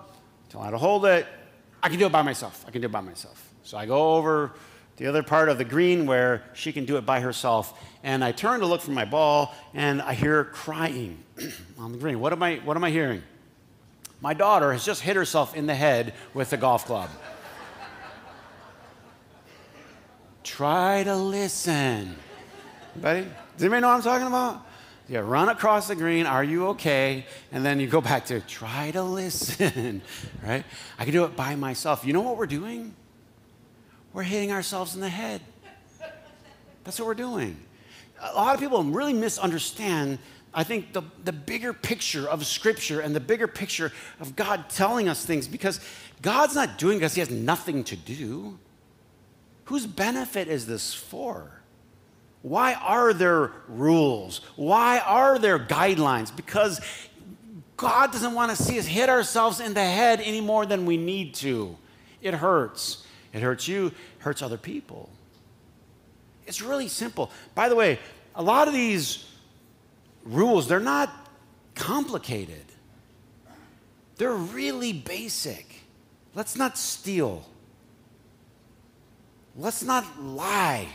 tell 0.50 0.60
her 0.60 0.66
how 0.66 0.70
to 0.70 0.76
hold 0.76 1.06
it. 1.06 1.26
I 1.82 1.88
can 1.88 1.98
do 1.98 2.04
it 2.04 2.12
by 2.12 2.20
myself. 2.20 2.66
I 2.68 2.70
can 2.70 2.82
do 2.82 2.86
it 2.86 2.92
by 2.92 3.00
myself. 3.00 3.50
So 3.62 3.78
I 3.78 3.86
go 3.86 4.16
over 4.16 4.52
the 4.98 5.06
other 5.06 5.22
part 5.22 5.48
of 5.48 5.56
the 5.56 5.64
green 5.64 6.04
where 6.04 6.42
she 6.52 6.70
can 6.70 6.84
do 6.84 6.98
it 6.98 7.06
by 7.06 7.20
herself. 7.20 7.82
And 8.02 8.22
I 8.22 8.32
turn 8.32 8.60
to 8.60 8.66
look 8.66 8.82
for 8.82 8.90
my 8.90 9.06
ball, 9.06 9.54
and 9.72 10.02
I 10.02 10.12
hear 10.12 10.34
her 10.34 10.44
crying 10.44 11.24
on 11.78 11.92
the 11.92 11.98
green. 11.98 12.20
What 12.20 12.34
am 12.34 12.42
I, 12.42 12.56
what 12.56 12.76
am 12.76 12.84
I 12.84 12.90
hearing? 12.90 13.22
My 14.20 14.34
daughter 14.34 14.70
has 14.72 14.84
just 14.84 15.00
hit 15.00 15.16
herself 15.16 15.56
in 15.56 15.66
the 15.66 15.74
head 15.74 16.12
with 16.34 16.50
the 16.50 16.58
golf 16.58 16.84
club. 16.84 17.08
Try 20.44 21.04
to 21.04 21.16
listen. 21.16 22.16
Buddy, 22.96 23.22
does 23.22 23.62
anybody 23.62 23.80
know 23.80 23.88
what 23.88 23.94
I'm 23.94 24.02
talking 24.02 24.26
about? 24.26 24.67
You 25.08 25.20
run 25.20 25.48
across 25.48 25.88
the 25.88 25.96
green, 25.96 26.26
are 26.26 26.44
you 26.44 26.68
okay? 26.68 27.24
And 27.50 27.64
then 27.64 27.80
you 27.80 27.86
go 27.86 28.02
back 28.02 28.26
to 28.26 28.40
try 28.40 28.90
to 28.90 29.02
listen, 29.02 30.02
right? 30.46 30.64
I 30.98 31.04
can 31.04 31.12
do 31.14 31.24
it 31.24 31.34
by 31.34 31.54
myself. 31.54 32.04
You 32.04 32.12
know 32.12 32.20
what 32.20 32.36
we're 32.36 32.46
doing? 32.46 32.94
We're 34.12 34.22
hitting 34.22 34.52
ourselves 34.52 34.94
in 34.94 35.00
the 35.00 35.08
head. 35.08 35.40
That's 36.84 36.98
what 36.98 37.06
we're 37.06 37.14
doing. 37.14 37.56
A 38.20 38.34
lot 38.34 38.54
of 38.54 38.60
people 38.60 38.82
really 38.84 39.14
misunderstand, 39.14 40.18
I 40.52 40.64
think, 40.64 40.92
the, 40.92 41.02
the 41.24 41.32
bigger 41.32 41.72
picture 41.72 42.28
of 42.28 42.44
Scripture 42.44 43.00
and 43.00 43.16
the 43.16 43.20
bigger 43.20 43.46
picture 43.46 43.92
of 44.20 44.36
God 44.36 44.68
telling 44.68 45.08
us 45.08 45.24
things 45.24 45.48
because 45.48 45.80
God's 46.20 46.54
not 46.54 46.76
doing 46.78 46.98
because 46.98 47.14
He 47.14 47.20
has 47.20 47.30
nothing 47.30 47.82
to 47.84 47.96
do. 47.96 48.58
Whose 49.66 49.86
benefit 49.86 50.48
is 50.48 50.66
this 50.66 50.92
for? 50.92 51.57
Why 52.42 52.74
are 52.74 53.12
there 53.12 53.52
rules? 53.68 54.40
Why 54.56 55.00
are 55.00 55.38
there 55.38 55.58
guidelines? 55.58 56.34
Because 56.34 56.80
God 57.76 58.12
doesn't 58.12 58.34
want 58.34 58.56
to 58.56 58.62
see 58.62 58.78
us 58.78 58.86
hit 58.86 59.08
ourselves 59.08 59.60
in 59.60 59.74
the 59.74 59.84
head 59.84 60.20
any 60.20 60.40
more 60.40 60.66
than 60.66 60.86
we 60.86 60.96
need 60.96 61.34
to. 61.34 61.76
It 62.22 62.34
hurts. 62.34 63.04
It 63.32 63.42
hurts 63.42 63.68
you, 63.68 63.92
hurts 64.18 64.42
other 64.42 64.56
people. 64.56 65.10
It's 66.46 66.62
really 66.62 66.88
simple. 66.88 67.30
By 67.54 67.68
the 67.68 67.76
way, 67.76 67.98
a 68.34 68.42
lot 68.42 68.68
of 68.68 68.74
these 68.74 69.28
rules, 70.24 70.66
they're 70.66 70.80
not 70.80 71.10
complicated. 71.74 72.64
They're 74.16 74.32
really 74.32 74.92
basic. 74.92 75.82
Let's 76.34 76.56
not 76.56 76.78
steal. 76.78 77.44
Let's 79.56 79.82
not 79.82 80.22
lie. 80.22 80.88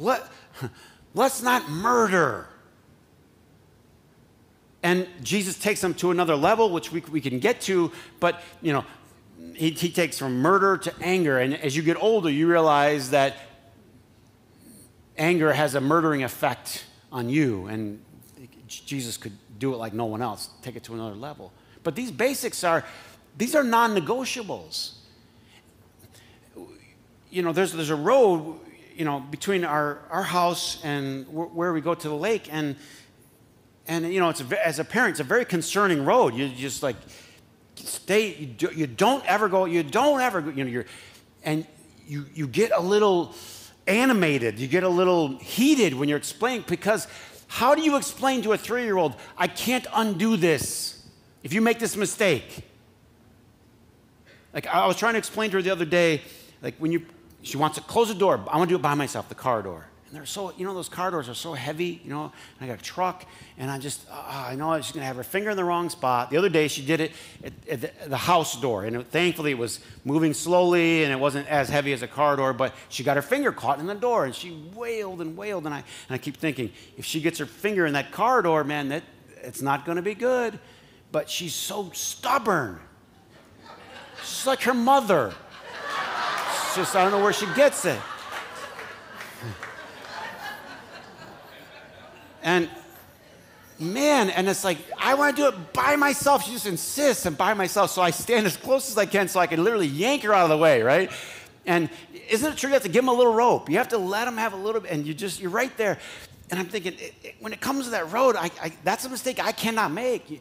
Let, 0.00 0.26
let's 1.14 1.42
not 1.42 1.68
murder. 1.70 2.48
And 4.82 5.06
Jesus 5.22 5.58
takes 5.58 5.80
them 5.80 5.94
to 5.94 6.10
another 6.10 6.34
level, 6.34 6.70
which 6.70 6.90
we, 6.90 7.00
we 7.00 7.20
can 7.20 7.38
get 7.38 7.60
to, 7.62 7.92
but, 8.18 8.42
you 8.62 8.72
know, 8.72 8.84
he, 9.54 9.70
he 9.70 9.90
takes 9.90 10.18
from 10.18 10.38
murder 10.38 10.78
to 10.78 10.94
anger. 11.02 11.38
And 11.38 11.54
as 11.54 11.76
you 11.76 11.82
get 11.82 12.02
older, 12.02 12.30
you 12.30 12.48
realize 12.48 13.10
that 13.10 13.36
anger 15.18 15.52
has 15.52 15.74
a 15.74 15.80
murdering 15.80 16.24
effect 16.24 16.84
on 17.12 17.28
you. 17.28 17.66
And 17.66 18.02
Jesus 18.66 19.18
could 19.18 19.36
do 19.58 19.74
it 19.74 19.76
like 19.76 19.92
no 19.92 20.06
one 20.06 20.22
else, 20.22 20.48
take 20.62 20.76
it 20.76 20.84
to 20.84 20.94
another 20.94 21.14
level. 21.14 21.52
But 21.82 21.94
these 21.94 22.10
basics 22.10 22.64
are, 22.64 22.84
these 23.36 23.54
are 23.54 23.64
non 23.64 23.94
negotiables. 23.94 24.94
You 27.30 27.42
know, 27.42 27.52
there's, 27.52 27.72
there's 27.72 27.90
a 27.90 27.96
road 27.96 28.58
you 29.00 29.06
know, 29.06 29.18
between 29.18 29.64
our, 29.64 29.98
our 30.10 30.22
house 30.22 30.78
and 30.84 31.26
where 31.32 31.72
we 31.72 31.80
go 31.80 31.94
to 31.94 32.06
the 32.06 32.14
lake. 32.14 32.52
And, 32.52 32.76
and 33.88 34.12
you 34.12 34.20
know, 34.20 34.28
it's 34.28 34.42
a, 34.42 34.66
as 34.66 34.78
a 34.78 34.84
parent, 34.84 35.12
it's 35.12 35.20
a 35.20 35.24
very 35.24 35.46
concerning 35.46 36.04
road. 36.04 36.34
You 36.34 36.50
just 36.50 36.82
like 36.82 36.96
stay, 37.76 38.34
you, 38.34 38.44
do, 38.44 38.70
you 38.76 38.86
don't 38.86 39.24
ever 39.24 39.48
go, 39.48 39.64
you 39.64 39.82
don't 39.82 40.20
ever, 40.20 40.40
you 40.50 40.64
know, 40.64 40.70
you're, 40.70 40.84
and 41.42 41.66
you, 42.06 42.26
you 42.34 42.46
get 42.46 42.72
a 42.72 42.80
little 42.80 43.34
animated, 43.86 44.58
you 44.58 44.68
get 44.68 44.82
a 44.82 44.88
little 44.90 45.38
heated 45.38 45.94
when 45.94 46.10
you're 46.10 46.18
explaining 46.18 46.66
because 46.68 47.08
how 47.46 47.74
do 47.74 47.80
you 47.80 47.96
explain 47.96 48.42
to 48.42 48.52
a 48.52 48.58
three 48.58 48.84
year 48.84 48.98
old, 48.98 49.14
I 49.38 49.46
can't 49.46 49.86
undo 49.94 50.36
this 50.36 51.02
if 51.42 51.54
you 51.54 51.62
make 51.62 51.78
this 51.78 51.96
mistake? 51.96 52.66
Like 54.52 54.66
I 54.66 54.86
was 54.86 54.98
trying 54.98 55.14
to 55.14 55.18
explain 55.18 55.48
to 55.52 55.56
her 55.56 55.62
the 55.62 55.70
other 55.70 55.86
day, 55.86 56.20
like 56.60 56.76
when 56.76 56.92
you 56.92 57.06
she 57.42 57.56
wants 57.56 57.76
to 57.78 57.82
close 57.82 58.08
the 58.08 58.14
door. 58.14 58.40
I 58.48 58.56
want 58.56 58.68
to 58.68 58.72
do 58.74 58.78
it 58.78 58.82
by 58.82 58.94
myself, 58.94 59.28
the 59.28 59.34
car 59.34 59.62
door. 59.62 59.86
And 60.10 60.16
they're 60.16 60.26
so, 60.26 60.52
you 60.56 60.66
know, 60.66 60.74
those 60.74 60.88
car 60.88 61.12
doors 61.12 61.28
are 61.28 61.34
so 61.34 61.52
heavy, 61.52 62.00
you 62.02 62.10
know. 62.10 62.32
I 62.60 62.66
got 62.66 62.80
a 62.80 62.82
truck, 62.82 63.24
and 63.56 63.70
I 63.70 63.78
just, 63.78 64.04
uh, 64.10 64.44
I 64.48 64.56
know 64.56 64.74
she's 64.80 64.90
going 64.90 65.02
to 65.02 65.06
have 65.06 65.14
her 65.14 65.22
finger 65.22 65.50
in 65.50 65.56
the 65.56 65.62
wrong 65.62 65.88
spot. 65.88 66.30
The 66.30 66.36
other 66.36 66.48
day, 66.48 66.66
she 66.66 66.84
did 66.84 67.00
it 67.00 67.12
at, 67.44 67.52
at 67.68 67.80
the, 67.80 68.08
the, 68.08 68.16
house 68.16 68.60
door, 68.60 68.84
and 68.84 68.96
it, 68.96 69.06
thankfully, 69.06 69.52
it 69.52 69.58
was 69.58 69.78
moving 70.04 70.34
slowly, 70.34 71.04
and 71.04 71.12
it 71.12 71.20
wasn't 71.20 71.46
as 71.46 71.68
heavy 71.68 71.92
as 71.92 72.02
a 72.02 72.08
car 72.08 72.34
door, 72.34 72.52
but 72.52 72.74
she 72.88 73.04
got 73.04 73.14
her 73.14 73.22
finger 73.22 73.52
caught 73.52 73.78
in 73.78 73.86
the 73.86 73.94
door, 73.94 74.24
and 74.24 74.34
she 74.34 74.60
wailed 74.74 75.20
and 75.20 75.36
wailed. 75.36 75.64
And 75.66 75.72
I, 75.72 75.78
and 75.78 75.84
I 76.10 76.18
keep 76.18 76.36
thinking, 76.36 76.72
if 76.96 77.04
she 77.04 77.20
gets 77.20 77.38
her 77.38 77.46
finger 77.46 77.86
in 77.86 77.92
that 77.92 78.10
car 78.10 78.42
door, 78.42 78.64
man, 78.64 78.88
that, 78.88 79.04
it's 79.44 79.62
not 79.62 79.84
going 79.84 79.94
to 79.94 80.02
be 80.02 80.14
good. 80.14 80.58
But 81.12 81.30
she's 81.30 81.54
so 81.54 81.90
stubborn. 81.92 82.80
She's 84.22 84.46
like 84.46 84.62
her 84.62 84.74
mother. 84.74 85.34
Just, 86.74 86.94
I 86.94 87.02
don't 87.02 87.10
know 87.10 87.22
where 87.22 87.32
she 87.32 87.46
gets 87.54 87.84
it. 87.84 87.98
And 92.42 92.70
man, 93.78 94.30
and 94.30 94.48
it's 94.48 94.64
like, 94.64 94.78
I 94.98 95.14
want 95.14 95.36
to 95.36 95.42
do 95.42 95.48
it 95.48 95.72
by 95.72 95.96
myself. 95.96 96.44
She 96.44 96.52
just 96.52 96.66
insists 96.66 97.26
and 97.26 97.36
by 97.36 97.54
myself. 97.54 97.90
So 97.90 98.02
I 98.02 98.10
stand 98.10 98.46
as 98.46 98.56
close 98.56 98.90
as 98.90 98.96
I 98.96 99.06
can 99.06 99.28
so 99.28 99.40
I 99.40 99.46
can 99.46 99.62
literally 99.62 99.86
yank 99.86 100.22
her 100.22 100.32
out 100.32 100.44
of 100.44 100.50
the 100.50 100.58
way, 100.58 100.82
right? 100.82 101.10
And 101.66 101.90
isn't 102.28 102.52
it 102.52 102.56
true 102.56 102.68
you 102.68 102.74
have 102.74 102.82
to 102.82 102.88
give 102.88 103.02
them 103.02 103.08
a 103.08 103.14
little 103.14 103.34
rope? 103.34 103.68
You 103.68 103.78
have 103.78 103.88
to 103.88 103.98
let 103.98 104.24
them 104.24 104.36
have 104.36 104.52
a 104.52 104.56
little 104.56 104.80
bit, 104.80 104.90
and 104.90 105.06
you 105.06 105.12
just, 105.12 105.40
you're 105.40 105.50
right 105.50 105.76
there. 105.76 105.98
And 106.50 106.58
I'm 106.58 106.66
thinking, 106.66 106.94
it, 106.94 107.14
it, 107.22 107.34
when 107.40 107.52
it 107.52 107.60
comes 107.60 107.84
to 107.84 107.90
that 107.92 108.10
road, 108.10 108.36
I, 108.36 108.50
I, 108.62 108.72
that's 108.84 109.04
a 109.04 109.08
mistake 109.08 109.38
I 109.38 109.52
cannot 109.52 109.92
make. 109.92 110.30
You, 110.30 110.40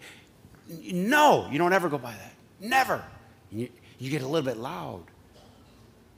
no, 0.93 1.49
you 1.51 1.57
don't 1.57 1.73
ever 1.73 1.89
go 1.89 1.97
by 1.97 2.11
that. 2.11 2.33
Never. 2.59 3.03
You, 3.51 3.69
you 3.97 4.09
get 4.09 4.21
a 4.21 4.27
little 4.27 4.45
bit 4.45 4.57
loud. 4.57 5.03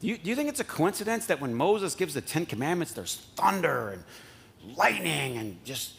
Do 0.02 0.08
you, 0.08 0.18
do 0.18 0.30
you 0.32 0.36
think 0.36 0.50
it's 0.50 0.60
a 0.60 0.66
coincidence 0.66 1.28
that 1.28 1.40
when 1.40 1.54
Moses 1.54 1.94
gives 1.94 2.16
the 2.16 2.22
Ten 2.22 2.48
Commandments, 2.48 2.94
there's 2.94 3.18
thunder 3.36 3.90
and 3.90 4.04
lightning 4.76 5.38
and 5.38 5.64
just 5.64 5.94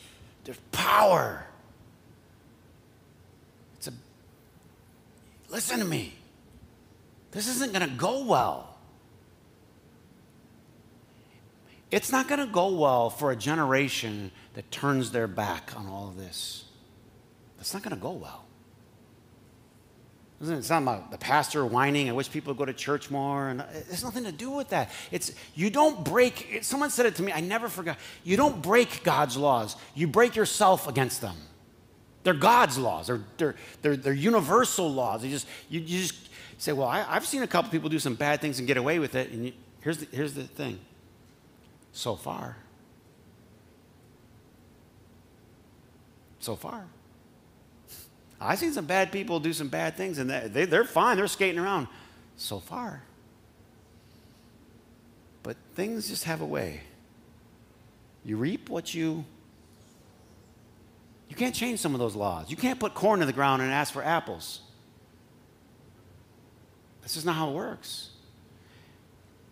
there's 0.45 0.59
power? 0.73 1.47
It's 3.77 3.87
a, 3.87 3.93
listen 5.49 5.79
to 5.79 5.85
me. 5.85 6.15
This 7.31 7.47
isn't 7.49 7.73
going 7.73 7.89
to 7.89 7.97
go 7.97 8.25
well. 8.25 8.77
It's 11.93 12.11
not 12.11 12.27
going 12.27 12.41
to 12.41 12.53
go 12.53 12.75
well 12.75 13.09
for 13.09 13.31
a 13.31 13.37
generation 13.37 14.33
that 14.55 14.69
turns 14.73 15.13
their 15.13 15.29
back 15.29 15.73
on 15.77 15.87
all 15.87 16.09
of 16.09 16.17
this. 16.17 16.65
It's 17.61 17.73
not 17.73 17.85
going 17.85 17.95
to 17.95 18.03
go 18.03 18.11
well. 18.11 18.45
It's 20.43 20.71
not 20.71 20.83
about 20.83 21.11
the 21.13 21.19
pastor 21.19 21.65
whining. 21.65 22.09
I 22.09 22.13
wish 22.13 22.31
people 22.31 22.53
would 22.53 22.59
go 22.59 22.65
to 22.65 22.73
church 22.73 23.11
more. 23.11 23.49
And 23.49 23.61
uh, 23.61 23.67
it's 23.73 24.03
nothing 24.03 24.25
to 24.25 24.33
do 24.33 24.51
with 24.51 24.71
that. 24.71 24.91
It's 25.13 25.33
you 25.55 25.71
don't 25.71 26.05
break. 26.05 26.59
Someone 26.63 26.91
said 26.91 27.07
it 27.07 27.15
to 27.17 27.23
me. 27.23 27.33
I 27.33 27.41
never 27.41 27.69
forgot. 27.69 27.97
You 28.25 28.37
don't 28.37 28.61
break 28.61 29.05
God's 29.05 29.37
laws. 29.37 29.77
You 29.95 30.09
break 30.09 30.35
yourself 30.35 30.89
against 30.89 31.21
them. 31.21 31.37
They're 32.25 32.35
God's 32.35 32.77
laws. 32.77 33.07
They're 33.07 33.21
they're 33.37 33.55
they're, 33.83 33.97
they're 33.97 34.13
universal 34.13 34.93
laws. 34.93 35.25
You 35.25 35.31
just 35.31 35.47
you, 35.69 35.81
you 35.81 36.01
just 36.01 36.29
say, 36.63 36.73
well, 36.73 36.87
I, 36.87 37.03
have 37.03 37.27
seen 37.27 37.43
a 37.43 37.47
couple 37.47 37.71
people 37.71 37.89
do 37.89 37.99
some 37.99 38.15
bad 38.15 38.41
things 38.41 38.59
and 38.59 38.69
get 38.69 38.77
away 38.77 38.99
with 38.99 39.15
it. 39.15 39.31
And 39.31 39.47
you, 39.47 39.53
here's 39.81 39.99
the, 39.99 40.17
here's 40.17 40.35
the 40.35 40.45
thing. 40.45 40.79
So 41.93 42.15
far. 42.15 42.57
So 46.39 46.57
far. 46.57 46.87
I've 48.45 48.59
seen 48.59 48.73
some 48.73 48.87
bad 48.87 49.13
people 49.13 49.41
do 49.41 49.53
some 49.53 49.69
bad 49.69 49.97
things, 49.97 50.19
and 50.19 50.29
they, 50.29 50.65
they're 50.65 50.85
fine. 50.85 51.17
They're 51.17 51.29
skating 51.29 51.59
around 51.59 51.87
so 52.37 52.59
far. 52.59 53.03
But 55.43 55.57
things 55.75 56.09
just 56.09 56.25
have 56.25 56.41
a 56.41 56.47
way. 56.47 56.81
You 58.25 58.37
reap 58.37 58.69
what 58.69 58.95
you. 58.95 59.25
You 61.29 61.37
can't 61.37 61.55
change 61.55 61.81
some 61.81 61.95
of 61.95 62.01
those 62.01 62.15
laws. 62.15 62.51
You 62.51 62.57
can't 62.57 62.79
put 62.79 62.95
corn 62.95 63.21
in 63.21 63.27
the 63.27 63.33
ground 63.33 63.63
and 63.63 63.73
ask 63.73 63.93
for 63.93 64.03
apples. 64.03 64.61
This 67.03 67.17
is 67.17 67.25
not 67.25 67.37
how 67.37 67.51
it 67.51 67.55
works. 67.55 68.11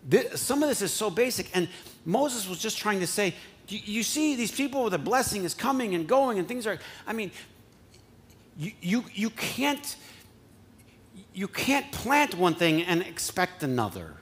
This, 0.06 0.40
some 0.40 0.62
of 0.62 0.68
this 0.68 0.82
is 0.82 0.92
so 0.92 1.10
basic, 1.10 1.54
and 1.54 1.68
Moses 2.04 2.48
was 2.48 2.58
just 2.58 2.78
trying 2.78 3.00
to 3.00 3.06
say, 3.06 3.34
you, 3.68 3.80
you 3.84 4.02
see, 4.02 4.34
these 4.36 4.52
people 4.52 4.84
with 4.84 4.94
a 4.94 4.98
blessing 4.98 5.44
is 5.44 5.54
coming 5.54 5.94
and 5.94 6.06
going, 6.06 6.38
and 6.38 6.46
things 6.46 6.66
are. 6.66 6.78
I 7.06 7.12
mean, 7.12 7.30
you, 8.58 8.72
you, 8.80 9.04
you, 9.12 9.30
can't, 9.30 9.96
you 11.32 11.48
can't 11.48 11.90
plant 11.92 12.34
one 12.34 12.54
thing 12.54 12.82
and 12.82 13.02
expect 13.02 13.62
another. 13.62 14.14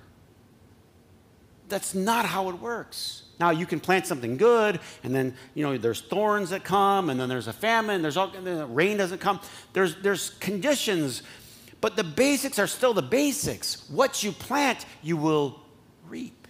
That's 1.68 1.94
not 1.94 2.24
how 2.24 2.48
it 2.48 2.56
works. 2.60 3.24
Now 3.40 3.50
you 3.50 3.66
can 3.66 3.78
plant 3.78 4.06
something 4.06 4.36
good, 4.36 4.80
and 5.04 5.14
then 5.14 5.34
you 5.54 5.62
know 5.62 5.78
there's 5.78 6.00
thorns 6.00 6.50
that 6.50 6.64
come, 6.64 7.08
and 7.08 7.20
then 7.20 7.28
there's 7.28 7.46
a 7.46 7.52
famine. 7.52 8.02
There's 8.02 8.16
all 8.16 8.28
the 8.28 8.66
rain 8.66 8.96
doesn't 8.96 9.20
come. 9.20 9.40
There's 9.74 9.94
there's 9.96 10.30
conditions, 10.30 11.22
but 11.80 11.94
the 11.94 12.04
basics 12.04 12.58
are 12.58 12.66
still 12.66 12.94
the 12.94 13.02
basics. 13.02 13.88
What 13.90 14.24
you 14.24 14.32
plant, 14.32 14.86
you 15.02 15.16
will 15.16 15.60
reap. 16.08 16.48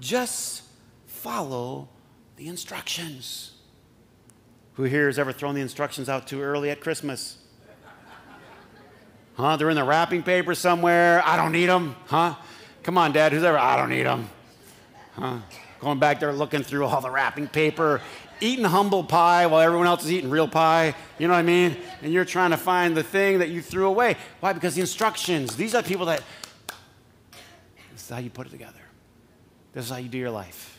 Just 0.00 0.62
follow 1.06 1.88
the 2.36 2.48
instructions. 2.48 3.52
Who 4.78 4.84
here 4.84 5.06
has 5.06 5.18
ever 5.18 5.32
thrown 5.32 5.56
the 5.56 5.60
instructions 5.60 6.08
out 6.08 6.28
too 6.28 6.40
early 6.40 6.70
at 6.70 6.80
Christmas? 6.80 7.36
Huh? 9.34 9.56
They're 9.56 9.70
in 9.70 9.76
the 9.76 9.82
wrapping 9.82 10.22
paper 10.22 10.54
somewhere. 10.54 11.20
I 11.26 11.36
don't 11.36 11.50
need 11.50 11.66
them. 11.66 11.96
Huh? 12.06 12.36
Come 12.84 12.96
on, 12.96 13.10
Dad, 13.10 13.32
who's 13.32 13.42
ever, 13.42 13.58
I 13.58 13.76
don't 13.76 13.90
need 13.90 14.04
them. 14.04 14.30
Huh? 15.14 15.38
Going 15.80 15.98
back 15.98 16.20
there 16.20 16.32
looking 16.32 16.62
through 16.62 16.84
all 16.84 17.00
the 17.00 17.10
wrapping 17.10 17.48
paper, 17.48 18.00
eating 18.40 18.64
humble 18.64 19.02
pie 19.02 19.48
while 19.48 19.62
everyone 19.62 19.88
else 19.88 20.04
is 20.04 20.12
eating 20.12 20.30
real 20.30 20.46
pie. 20.46 20.94
You 21.18 21.26
know 21.26 21.34
what 21.34 21.40
I 21.40 21.42
mean? 21.42 21.76
And 22.02 22.12
you're 22.12 22.24
trying 22.24 22.52
to 22.52 22.56
find 22.56 22.96
the 22.96 23.02
thing 23.02 23.40
that 23.40 23.48
you 23.48 23.60
threw 23.60 23.88
away. 23.88 24.14
Why? 24.38 24.52
Because 24.52 24.76
the 24.76 24.80
instructions, 24.80 25.56
these 25.56 25.74
are 25.74 25.82
people 25.82 26.06
that, 26.06 26.22
this 27.92 28.04
is 28.04 28.08
how 28.08 28.18
you 28.18 28.30
put 28.30 28.46
it 28.46 28.50
together. 28.50 28.78
This 29.72 29.86
is 29.86 29.90
how 29.90 29.96
you 29.96 30.08
do 30.08 30.18
your 30.18 30.30
life. 30.30 30.78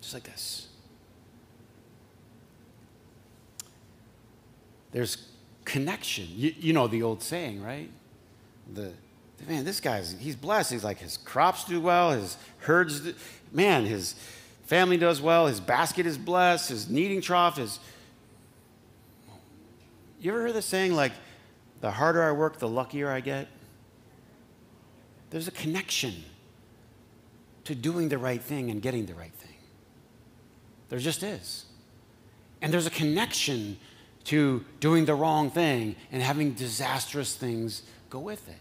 Just 0.00 0.14
like 0.14 0.24
this. 0.24 0.68
There's 4.94 5.18
connection. 5.64 6.28
You, 6.30 6.54
you 6.56 6.72
know 6.72 6.86
the 6.86 7.02
old 7.02 7.20
saying, 7.20 7.60
right? 7.60 7.90
The, 8.72 8.92
man, 9.48 9.64
this 9.64 9.80
guy's, 9.80 10.16
he's 10.20 10.36
blessed. 10.36 10.70
He's 10.70 10.84
like, 10.84 10.98
his 10.98 11.16
crops 11.16 11.64
do 11.64 11.80
well, 11.80 12.12
his 12.12 12.36
herds, 12.58 13.00
do, 13.00 13.14
man, 13.52 13.86
his 13.86 14.14
family 14.66 14.96
does 14.96 15.20
well, 15.20 15.48
his 15.48 15.58
basket 15.58 16.06
is 16.06 16.16
blessed, 16.16 16.68
his 16.68 16.88
kneading 16.88 17.20
trough 17.20 17.58
is. 17.58 17.80
You 20.20 20.30
ever 20.30 20.42
heard 20.42 20.54
the 20.54 20.62
saying, 20.62 20.94
like, 20.94 21.12
the 21.80 21.90
harder 21.90 22.22
I 22.22 22.30
work, 22.30 22.60
the 22.60 22.68
luckier 22.68 23.10
I 23.10 23.18
get? 23.18 23.48
There's 25.30 25.48
a 25.48 25.50
connection 25.50 26.22
to 27.64 27.74
doing 27.74 28.10
the 28.10 28.18
right 28.18 28.40
thing 28.40 28.70
and 28.70 28.80
getting 28.80 29.06
the 29.06 29.14
right 29.14 29.34
thing. 29.34 29.56
There 30.88 31.00
just 31.00 31.24
is. 31.24 31.64
And 32.62 32.72
there's 32.72 32.86
a 32.86 32.90
connection 32.90 33.76
to 34.24 34.64
doing 34.80 35.04
the 35.04 35.14
wrong 35.14 35.50
thing 35.50 35.96
and 36.10 36.22
having 36.22 36.52
disastrous 36.52 37.34
things 37.34 37.82
go 38.10 38.18
with 38.18 38.48
it. 38.48 38.56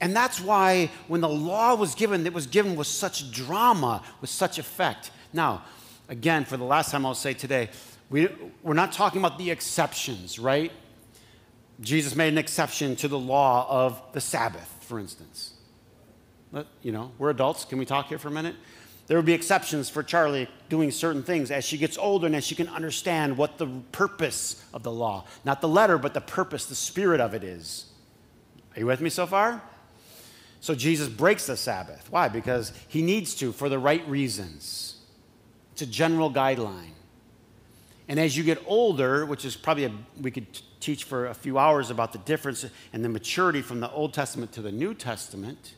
And 0.00 0.16
that's 0.16 0.40
why 0.40 0.90
when 1.08 1.20
the 1.20 1.28
law 1.28 1.74
was 1.74 1.94
given, 1.94 2.26
it 2.26 2.32
was 2.32 2.46
given 2.46 2.74
with 2.74 2.86
such 2.86 3.30
drama, 3.30 4.02
with 4.20 4.30
such 4.30 4.58
effect. 4.58 5.10
Now, 5.32 5.62
again, 6.08 6.44
for 6.44 6.56
the 6.56 6.64
last 6.64 6.90
time 6.90 7.04
I'll 7.04 7.14
say 7.14 7.34
today, 7.34 7.68
we, 8.08 8.28
we're 8.62 8.74
not 8.74 8.92
talking 8.92 9.20
about 9.20 9.38
the 9.38 9.50
exceptions, 9.50 10.38
right? 10.38 10.72
Jesus 11.80 12.16
made 12.16 12.28
an 12.28 12.38
exception 12.38 12.96
to 12.96 13.08
the 13.08 13.18
law 13.18 13.66
of 13.68 14.02
the 14.12 14.20
Sabbath, 14.20 14.68
for 14.80 14.98
instance. 14.98 15.52
But, 16.52 16.66
you 16.82 16.92
know, 16.92 17.12
we're 17.18 17.30
adults. 17.30 17.64
Can 17.64 17.78
we 17.78 17.84
talk 17.84 18.08
here 18.08 18.18
for 18.18 18.28
a 18.28 18.32
minute? 18.32 18.56
There 19.10 19.18
will 19.18 19.24
be 19.24 19.32
exceptions 19.32 19.90
for 19.90 20.04
Charlie 20.04 20.46
doing 20.68 20.92
certain 20.92 21.24
things 21.24 21.50
as 21.50 21.64
she 21.64 21.78
gets 21.78 21.98
older 21.98 22.26
and 22.26 22.36
as 22.36 22.44
she 22.44 22.54
can 22.54 22.68
understand 22.68 23.36
what 23.36 23.58
the 23.58 23.66
purpose 23.90 24.64
of 24.72 24.84
the 24.84 24.92
law, 24.92 25.24
not 25.44 25.60
the 25.60 25.66
letter, 25.66 25.98
but 25.98 26.14
the 26.14 26.20
purpose, 26.20 26.66
the 26.66 26.76
spirit 26.76 27.20
of 27.20 27.34
it 27.34 27.42
is. 27.42 27.86
Are 28.72 28.78
you 28.78 28.86
with 28.86 29.00
me 29.00 29.10
so 29.10 29.26
far? 29.26 29.62
So 30.60 30.76
Jesus 30.76 31.08
breaks 31.08 31.46
the 31.46 31.56
Sabbath. 31.56 32.06
Why? 32.08 32.28
Because 32.28 32.72
he 32.86 33.02
needs 33.02 33.34
to 33.34 33.50
for 33.50 33.68
the 33.68 33.80
right 33.80 34.08
reasons. 34.08 34.98
It's 35.72 35.82
a 35.82 35.86
general 35.86 36.32
guideline. 36.32 36.94
And 38.06 38.20
as 38.20 38.36
you 38.36 38.44
get 38.44 38.62
older, 38.64 39.26
which 39.26 39.44
is 39.44 39.56
probably 39.56 39.86
a, 39.86 39.92
we 40.20 40.30
could 40.30 40.46
teach 40.78 41.02
for 41.02 41.26
a 41.26 41.34
few 41.34 41.58
hours 41.58 41.90
about 41.90 42.12
the 42.12 42.18
difference 42.18 42.64
and 42.92 43.04
the 43.04 43.08
maturity 43.08 43.60
from 43.60 43.80
the 43.80 43.90
Old 43.90 44.14
Testament 44.14 44.52
to 44.52 44.62
the 44.62 44.70
New 44.70 44.94
Testament, 44.94 45.74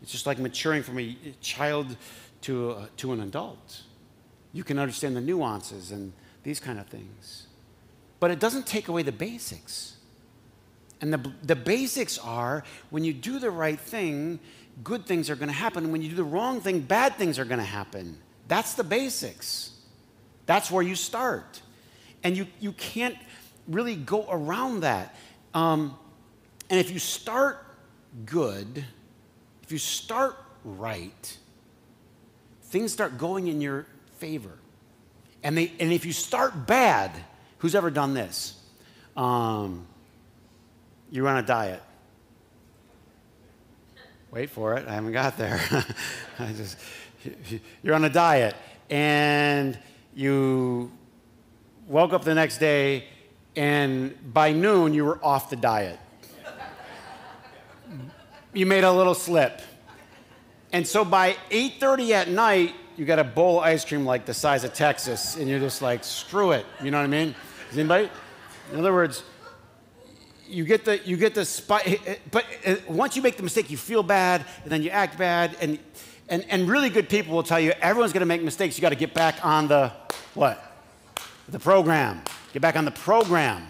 it's 0.00 0.12
just 0.12 0.24
like 0.24 0.38
maturing 0.38 0.82
from 0.82 0.98
a 0.98 1.14
child 1.42 1.94
to, 2.42 2.72
a, 2.72 2.88
to 2.98 3.12
an 3.12 3.20
adult. 3.20 3.82
You 4.52 4.64
can 4.64 4.78
understand 4.78 5.16
the 5.16 5.20
nuances 5.20 5.90
and 5.90 6.12
these 6.42 6.60
kind 6.60 6.78
of 6.78 6.86
things. 6.86 7.46
But 8.18 8.30
it 8.30 8.40
doesn't 8.40 8.66
take 8.66 8.88
away 8.88 9.02
the 9.02 9.12
basics. 9.12 9.96
And 11.00 11.12
the, 11.12 11.32
the 11.42 11.56
basics 11.56 12.18
are 12.18 12.64
when 12.90 13.04
you 13.04 13.12
do 13.12 13.38
the 13.38 13.50
right 13.50 13.78
thing, 13.78 14.38
good 14.84 15.06
things 15.06 15.30
are 15.30 15.36
going 15.36 15.48
to 15.48 15.54
happen. 15.54 15.92
When 15.92 16.02
you 16.02 16.10
do 16.10 16.16
the 16.16 16.24
wrong 16.24 16.60
thing, 16.60 16.80
bad 16.80 17.16
things 17.16 17.38
are 17.38 17.44
going 17.44 17.60
to 17.60 17.64
happen. 17.64 18.18
That's 18.48 18.74
the 18.74 18.84
basics. 18.84 19.72
That's 20.46 20.70
where 20.70 20.82
you 20.82 20.94
start. 20.94 21.62
And 22.22 22.36
you, 22.36 22.46
you 22.58 22.72
can't 22.72 23.16
really 23.66 23.96
go 23.96 24.26
around 24.28 24.80
that. 24.80 25.14
Um, 25.54 25.96
and 26.68 26.78
if 26.78 26.90
you 26.90 26.98
start 26.98 27.64
good, 28.26 28.84
if 29.62 29.72
you 29.72 29.78
start 29.78 30.36
right, 30.64 31.38
things 32.70 32.92
start 32.92 33.18
going 33.18 33.48
in 33.48 33.60
your 33.60 33.86
favor. 34.18 34.52
And, 35.42 35.56
they, 35.56 35.72
and 35.78 35.92
if 35.92 36.06
you 36.06 36.12
start 36.12 36.66
bad, 36.66 37.10
who's 37.58 37.74
ever 37.74 37.90
done 37.90 38.14
this? 38.14 38.58
Um, 39.16 39.86
you're 41.10 41.28
on 41.28 41.38
a 41.38 41.42
diet. 41.42 41.82
Wait 44.30 44.50
for 44.50 44.76
it. 44.76 44.86
I 44.86 44.94
haven't 44.94 45.12
got 45.12 45.36
there. 45.36 45.60
I 46.38 46.52
just, 46.52 46.78
you're 47.82 47.94
on 47.94 48.04
a 48.04 48.10
diet 48.10 48.54
and 48.88 49.76
you 50.14 50.92
woke 51.88 52.12
up 52.12 52.24
the 52.24 52.34
next 52.34 52.58
day 52.58 53.04
and 53.56 54.14
by 54.32 54.52
noon 54.52 54.94
you 54.94 55.04
were 55.04 55.18
off 55.24 55.50
the 55.50 55.56
diet. 55.56 55.98
you 58.52 58.66
made 58.66 58.84
a 58.84 58.92
little 58.92 59.14
slip. 59.14 59.60
And 60.72 60.86
so 60.86 61.04
by 61.04 61.36
8:30 61.50 62.12
at 62.12 62.28
night, 62.28 62.74
you 62.96 63.04
got 63.04 63.18
a 63.18 63.24
bowl 63.24 63.58
of 63.58 63.64
ice 63.64 63.84
cream 63.84 64.04
like 64.04 64.26
the 64.26 64.34
size 64.34 64.62
of 64.62 64.74
Texas, 64.74 65.36
and 65.36 65.48
you're 65.48 65.58
just 65.58 65.82
like, 65.82 66.04
screw 66.04 66.52
it. 66.52 66.66
You 66.82 66.90
know 66.90 66.98
what 66.98 67.04
I 67.04 67.08
mean? 67.08 67.34
Is 67.70 67.78
anybody? 67.78 68.10
In 68.72 68.78
other 68.78 68.92
words, 68.92 69.24
you 70.46 70.64
get 70.64 70.84
the 70.84 70.98
you 70.98 71.16
get 71.16 71.34
the 71.34 71.44
spot, 71.44 71.82
but 72.30 72.44
uh, 72.66 72.76
once 72.88 73.16
you 73.16 73.22
make 73.22 73.36
the 73.36 73.42
mistake, 73.42 73.70
you 73.70 73.76
feel 73.76 74.02
bad, 74.02 74.44
and 74.62 74.70
then 74.70 74.82
you 74.82 74.90
act 74.90 75.18
bad, 75.18 75.56
and 75.60 75.78
and 76.28 76.44
and 76.48 76.68
really 76.68 76.90
good 76.90 77.08
people 77.08 77.34
will 77.34 77.42
tell 77.42 77.60
you 77.60 77.72
everyone's 77.80 78.12
going 78.12 78.20
to 78.20 78.26
make 78.26 78.42
mistakes. 78.42 78.76
You 78.76 78.82
got 78.82 78.90
to 78.90 78.96
get 78.96 79.14
back 79.14 79.44
on 79.44 79.68
the 79.68 79.92
what? 80.34 80.62
The 81.48 81.58
program. 81.58 82.22
Get 82.52 82.62
back 82.62 82.76
on 82.76 82.84
the 82.84 82.90
program. 82.90 83.66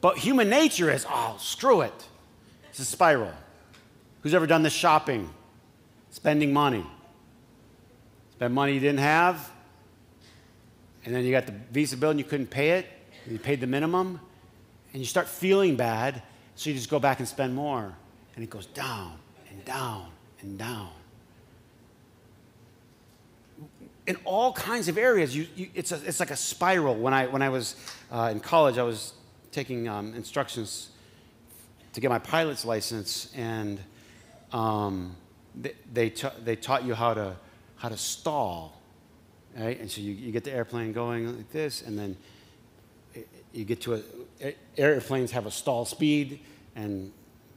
But 0.00 0.16
human 0.16 0.48
nature 0.48 0.90
is, 0.90 1.04
oh, 1.08 1.36
screw 1.38 1.82
it. 1.82 2.08
It's 2.70 2.78
a 2.78 2.84
spiral. 2.84 3.32
Who's 4.22 4.34
ever 4.34 4.46
done 4.46 4.62
this 4.62 4.72
shopping? 4.72 5.28
Spending 6.10 6.52
money. 6.52 6.84
Spend 8.32 8.54
money 8.54 8.74
you 8.74 8.80
didn't 8.80 9.00
have, 9.00 9.50
and 11.04 11.14
then 11.14 11.24
you 11.24 11.30
got 11.30 11.46
the 11.46 11.54
visa 11.72 11.96
bill 11.96 12.10
and 12.10 12.18
you 12.18 12.24
couldn't 12.24 12.48
pay 12.50 12.70
it, 12.70 12.86
you 13.28 13.38
paid 13.38 13.60
the 13.60 13.66
minimum, 13.66 14.20
and 14.92 15.00
you 15.00 15.06
start 15.06 15.28
feeling 15.28 15.76
bad, 15.76 16.22
so 16.54 16.70
you 16.70 16.76
just 16.76 16.90
go 16.90 16.98
back 16.98 17.18
and 17.18 17.28
spend 17.28 17.54
more. 17.54 17.94
And 18.34 18.44
it 18.44 18.50
goes 18.50 18.66
down 18.66 19.18
and 19.50 19.64
down 19.64 20.08
and 20.40 20.58
down. 20.58 20.90
In 24.06 24.16
all 24.24 24.52
kinds 24.52 24.88
of 24.88 24.98
areas, 24.98 25.36
you, 25.36 25.46
you, 25.54 25.68
it's, 25.74 25.92
a, 25.92 26.00
it's 26.06 26.18
like 26.18 26.30
a 26.30 26.36
spiral. 26.36 26.96
When 26.96 27.14
I, 27.14 27.26
when 27.26 27.42
I 27.42 27.48
was 27.48 27.76
uh, 28.10 28.30
in 28.32 28.40
college, 28.40 28.78
I 28.78 28.82
was 28.82 29.12
taking 29.52 29.88
um, 29.88 30.14
instructions 30.14 30.90
to 31.92 32.00
get 32.00 32.08
my 32.08 32.18
pilot's 32.18 32.64
license, 32.64 33.32
and 33.36 33.80
um, 34.52 35.14
they, 35.54 35.74
they, 35.92 36.10
ta- 36.10 36.34
they 36.44 36.56
taught 36.56 36.84
you 36.84 36.94
how 36.94 37.14
to, 37.14 37.36
how 37.76 37.88
to 37.88 37.96
stall, 37.96 38.80
right? 39.56 39.78
And 39.80 39.90
so 39.90 40.00
you, 40.00 40.12
you 40.12 40.32
get 40.32 40.44
the 40.44 40.52
airplane 40.52 40.92
going 40.92 41.36
like 41.36 41.50
this, 41.52 41.82
and 41.82 41.98
then 41.98 42.16
you 43.52 43.64
get 43.64 43.80
to 43.82 44.02
a, 44.42 44.54
airplanes 44.76 45.32
have 45.32 45.46
a 45.46 45.50
stall 45.50 45.84
speed, 45.84 46.40
and 46.76 47.12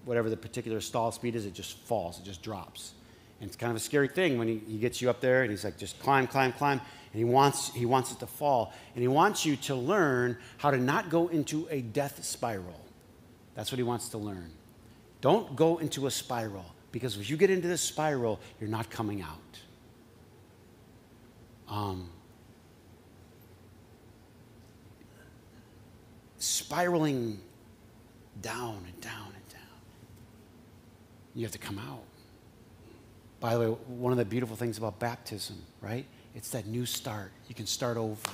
whatever 0.05 0.29
the 0.29 0.37
particular 0.37 0.81
stall 0.81 1.11
speed 1.11 1.35
is, 1.35 1.45
it 1.45 1.53
just 1.53 1.77
falls, 1.79 2.19
it 2.19 2.25
just 2.25 2.41
drops. 2.41 2.93
And 3.39 3.49
it's 3.49 3.57
kind 3.57 3.71
of 3.71 3.77
a 3.77 3.79
scary 3.79 4.07
thing 4.07 4.37
when 4.37 4.47
he, 4.47 4.61
he 4.67 4.77
gets 4.77 5.01
you 5.01 5.09
up 5.09 5.19
there 5.19 5.41
and 5.41 5.51
he's 5.51 5.65
like, 5.65 5.77
just 5.77 5.99
climb, 5.99 6.27
climb, 6.27 6.53
climb. 6.53 6.79
And 6.79 7.19
he 7.19 7.25
wants, 7.25 7.73
he 7.73 7.85
wants 7.85 8.11
it 8.11 8.19
to 8.19 8.27
fall. 8.27 8.73
And 8.95 9.01
he 9.01 9.07
wants 9.07 9.45
you 9.45 9.55
to 9.57 9.75
learn 9.75 10.37
how 10.57 10.71
to 10.71 10.77
not 10.77 11.09
go 11.09 11.27
into 11.27 11.67
a 11.69 11.81
death 11.81 12.23
spiral. 12.23 12.79
That's 13.53 13.71
what 13.71 13.77
he 13.77 13.83
wants 13.83 14.09
to 14.09 14.17
learn. 14.17 14.49
Don't 15.19 15.55
go 15.55 15.77
into 15.77 16.07
a 16.07 16.11
spiral. 16.11 16.65
Because 16.93 17.17
if 17.17 17.27
you 17.27 17.35
get 17.37 17.49
into 17.49 17.67
this 17.67 17.81
spiral, 17.81 18.39
you're 18.61 18.69
not 18.69 18.89
coming 18.91 19.23
out. 19.23 19.39
Um, 21.67 22.07
spiraling 26.37 27.39
down 28.43 28.85
and 28.85 29.01
down 29.01 29.31
and 29.33 29.49
down. 29.49 29.61
You 31.33 31.41
have 31.43 31.51
to 31.53 31.57
come 31.57 31.79
out. 31.79 32.03
By 33.39 33.55
the 33.55 33.59
way, 33.59 33.67
one 33.87 34.11
of 34.11 34.19
the 34.19 34.25
beautiful 34.25 34.55
things 34.55 34.77
about 34.77 34.99
baptism, 34.99 35.57
right? 35.81 36.05
It's 36.35 36.51
that 36.51 36.67
new 36.67 36.85
start. 36.85 37.31
You 37.47 37.55
can 37.55 37.65
start 37.65 37.97
over, 37.97 38.29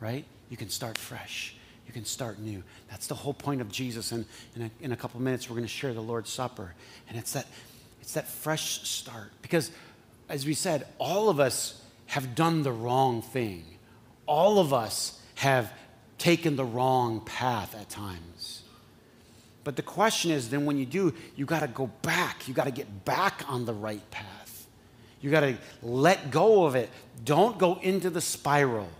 right? 0.00 0.26
You 0.50 0.58
can 0.58 0.68
start 0.68 0.98
fresh. 0.98 1.56
You 1.86 1.94
can 1.94 2.04
start 2.04 2.38
new. 2.38 2.62
That's 2.90 3.06
the 3.06 3.14
whole 3.14 3.34
point 3.34 3.62
of 3.62 3.72
Jesus. 3.72 4.12
And 4.12 4.26
in 4.54 4.62
a, 4.62 4.70
in 4.82 4.92
a 4.92 4.96
couple 4.96 5.18
minutes, 5.18 5.48
we're 5.48 5.56
going 5.56 5.64
to 5.64 5.72
share 5.72 5.94
the 5.94 6.02
Lord's 6.02 6.30
Supper. 6.30 6.74
And 7.08 7.16
it's 7.16 7.32
that 7.32 7.46
it's 8.02 8.14
that 8.14 8.28
fresh 8.28 8.86
start. 8.86 9.30
Because, 9.40 9.70
as 10.28 10.44
we 10.44 10.54
said, 10.54 10.86
all 10.98 11.30
of 11.30 11.40
us 11.40 11.80
have 12.06 12.34
done 12.34 12.62
the 12.62 12.72
wrong 12.72 13.22
thing. 13.22 13.64
All 14.26 14.58
of 14.58 14.74
us 14.74 15.18
have 15.36 15.72
taken 16.18 16.56
the 16.56 16.64
wrong 16.64 17.20
path 17.20 17.74
at 17.74 17.88
times. 17.88 18.62
But 19.64 19.76
the 19.76 19.82
question 19.82 20.32
is 20.32 20.50
then 20.50 20.66
when 20.66 20.76
you 20.76 20.84
do, 20.84 21.14
you 21.36 21.46
got 21.46 21.60
to 21.60 21.68
go 21.68 21.86
back. 22.02 22.48
You 22.48 22.54
got 22.54 22.64
to 22.64 22.72
get 22.72 23.04
back 23.04 23.44
on 23.48 23.64
the 23.64 23.72
right 23.72 24.10
path. 24.10 24.66
You 25.20 25.30
got 25.30 25.40
to 25.40 25.56
let 25.82 26.32
go 26.32 26.64
of 26.64 26.74
it. 26.74 26.90
Don't 27.24 27.56
go 27.56 27.78
into 27.80 28.10
the 28.10 28.20
spiral. 28.20 28.90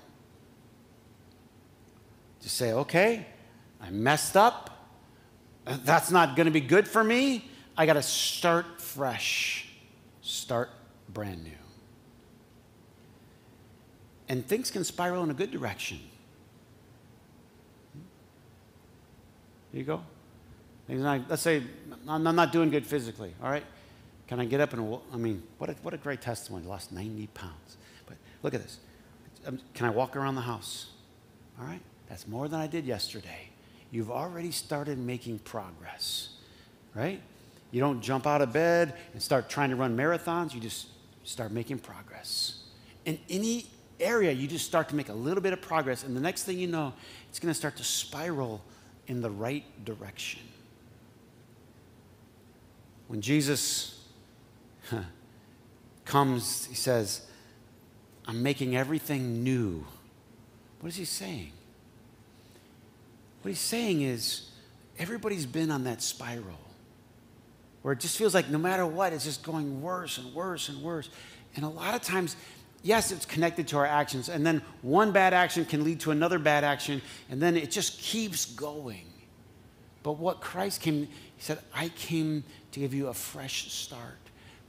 Just 2.40 2.56
say, 2.56 2.72
okay, 2.72 3.26
I 3.80 3.90
messed 3.90 4.36
up. 4.36 4.88
That's 5.64 6.12
not 6.12 6.36
going 6.36 6.46
to 6.46 6.52
be 6.52 6.60
good 6.60 6.86
for 6.86 7.02
me. 7.02 7.48
I 7.76 7.87
got 7.87 7.94
to 7.94 8.02
start 8.02 8.80
fresh, 8.80 9.68
start 10.20 10.70
brand 11.08 11.42
new. 11.42 11.50
And 14.28 14.46
things 14.46 14.70
can 14.70 14.85
spiral 14.85 15.22
in 15.24 15.30
a 15.30 15.35
good 15.35 15.50
direction. 15.50 16.00
There 19.72 19.80
you 19.80 19.85
go. 19.85 20.02
let's 20.88 21.42
say 21.42 21.62
I'm 22.06 22.22
not 22.22 22.52
doing 22.52 22.70
good 22.70 22.87
physically, 22.87 23.35
all 23.42 23.50
right? 23.50 23.64
Can 24.28 24.38
I 24.40 24.44
get 24.44 24.61
up 24.61 24.72
and, 24.72 24.98
I 25.12 25.16
mean, 25.16 25.42
what 25.58 25.70
a, 25.70 25.74
what 25.82 25.92
a 25.94 25.98
great 25.98 26.20
testimony. 26.20 26.66
Lost 26.66 26.92
90 26.92 27.26
pounds. 27.28 27.76
But 28.06 28.16
look 28.42 28.54
at 28.54 28.62
this. 28.62 28.78
Um, 29.46 29.58
can 29.74 29.87
I 29.87 29.90
walk 29.90 30.16
around 30.16 30.37
the 30.37 30.42
house? 30.42 30.90
All 31.58 31.66
right? 31.66 31.80
That's 32.08 32.26
more 32.28 32.48
than 32.48 32.61
I 32.61 32.66
did 32.66 32.85
yesterday. 32.85 33.48
You've 33.90 34.11
already 34.11 34.50
started 34.50 34.98
making 34.98 35.40
progress, 35.40 36.30
right? 36.94 37.20
You 37.72 37.80
don't 37.80 38.02
jump 38.02 38.26
out 38.26 38.42
of 38.42 38.52
bed 38.52 38.94
and 39.14 39.20
start 39.20 39.48
trying 39.48 39.70
to 39.70 39.76
run 39.76 39.96
marathons. 39.96 40.54
You 40.54 40.61
just 40.61 40.87
start 41.24 41.50
making 41.50 41.78
progress. 41.78 42.61
In 43.06 43.18
any 43.28 43.66
area, 43.98 44.30
you 44.30 44.46
just 44.46 44.66
start 44.66 44.90
to 44.90 44.94
make 44.94 45.08
a 45.08 45.14
little 45.14 45.42
bit 45.42 45.54
of 45.54 45.62
progress. 45.62 46.04
And 46.04 46.14
the 46.14 46.20
next 46.20 46.44
thing 46.44 46.58
you 46.58 46.66
know, 46.66 46.92
it's 47.30 47.40
going 47.40 47.50
to 47.50 47.58
start 47.58 47.76
to 47.78 47.85
spiral 47.85 48.62
in 49.06 49.22
the 49.22 49.30
right 49.30 49.64
direction. 49.85 50.42
When 53.08 53.22
Jesus 53.22 54.04
comes, 56.04 56.66
he 56.66 56.74
says, 56.74 57.26
I'm 58.26 58.42
making 58.42 58.76
everything 58.76 59.42
new. 59.42 59.87
What 60.80 60.90
is 60.90 60.96
he 60.96 61.04
saying? 61.06 61.52
What 63.40 63.48
he's 63.48 63.58
saying 63.58 64.02
is, 64.02 64.50
everybody's 64.98 65.46
been 65.46 65.70
on 65.70 65.85
that 65.85 66.02
spiral 66.02 66.58
where 67.83 67.92
it 67.92 68.01
just 68.01 68.16
feels 68.16 68.35
like 68.35 68.49
no 68.49 68.59
matter 68.59 68.87
what, 68.87 69.12
it's 69.12 69.25
just 69.25 69.42
going 69.42 69.83
worse 69.83 70.18
and 70.18 70.33
worse 70.33 70.68
and 70.68 70.83
worse. 70.83 71.11
And 71.57 71.64
a 71.64 71.68
lot 71.68 71.95
of 71.95 72.03
times, 72.03 72.37
yes, 72.83 73.12
it's 73.12 73.27
connected 73.27 73.68
to 73.68 73.77
our 73.77 73.87
actions. 73.87 74.29
And 74.29 74.47
then 74.47 74.62
one 74.83 75.12
bad 75.12 75.35
action 75.35 75.64
can 75.64 75.85
lead 75.85 76.01
to 76.01 76.12
another 76.12 76.38
bad 76.38 76.64
action. 76.64 77.03
And 77.29 77.42
then 77.42 77.57
it 77.57 77.71
just 77.71 78.01
keeps 78.01 78.47
going. 78.47 79.07
But 80.03 80.12
what 80.12 80.40
Christ 80.40 80.81
came, 80.81 81.07
he 81.07 81.09
said, 81.38 81.59
I 81.75 81.88
came 81.90 82.45
to 82.73 82.81
give 82.81 82.95
you 82.95 83.09
a 83.09 83.14
fresh 83.14 83.73
start. 83.73 84.18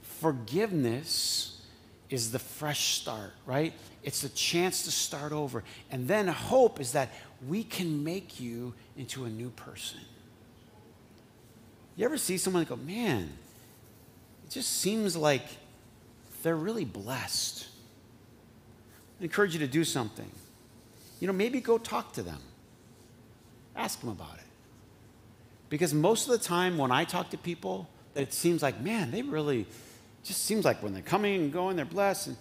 Forgiveness 0.02 1.62
is 2.10 2.30
the 2.30 2.38
fresh 2.38 2.96
start, 3.00 3.32
right? 3.46 3.72
It's 4.02 4.20
the 4.20 4.28
chance 4.28 4.84
to 4.84 4.90
start 4.90 5.32
over. 5.32 5.64
And 5.90 6.06
then 6.06 6.28
hope 6.28 6.80
is 6.80 6.92
that 6.92 7.10
we 7.46 7.64
can 7.64 8.04
make 8.04 8.38
you 8.38 8.74
into 8.96 9.24
a 9.24 9.28
new 9.28 9.50
person. 9.50 10.00
You 11.96 12.04
ever 12.04 12.18
see 12.18 12.38
someone 12.38 12.64
go, 12.64 12.76
man, 12.76 13.30
it 14.44 14.50
just 14.50 14.80
seems 14.80 15.16
like 15.16 15.44
they're 16.42 16.56
really 16.56 16.84
blessed? 16.84 17.66
I 19.20 19.24
encourage 19.24 19.54
you 19.54 19.60
to 19.60 19.66
do 19.66 19.84
something. 19.84 20.30
You 21.20 21.26
know, 21.26 21.32
maybe 21.32 21.60
go 21.60 21.78
talk 21.78 22.12
to 22.14 22.22
them, 22.22 22.40
ask 23.76 24.00
them 24.00 24.10
about 24.10 24.34
it. 24.36 24.44
Because 25.70 25.94
most 25.94 26.28
of 26.28 26.38
the 26.38 26.44
time 26.44 26.76
when 26.76 26.90
I 26.90 27.04
talk 27.04 27.30
to 27.30 27.38
people, 27.38 27.88
it 28.14 28.32
seems 28.32 28.62
like, 28.62 28.80
man, 28.80 29.10
they 29.10 29.22
really, 29.22 29.66
just 30.24 30.44
seems 30.44 30.64
like 30.64 30.82
when 30.82 30.92
they're 30.92 31.02
coming 31.02 31.42
and 31.42 31.52
going, 31.52 31.76
they're 31.76 31.84
blessed. 31.84 32.28
And 32.28 32.36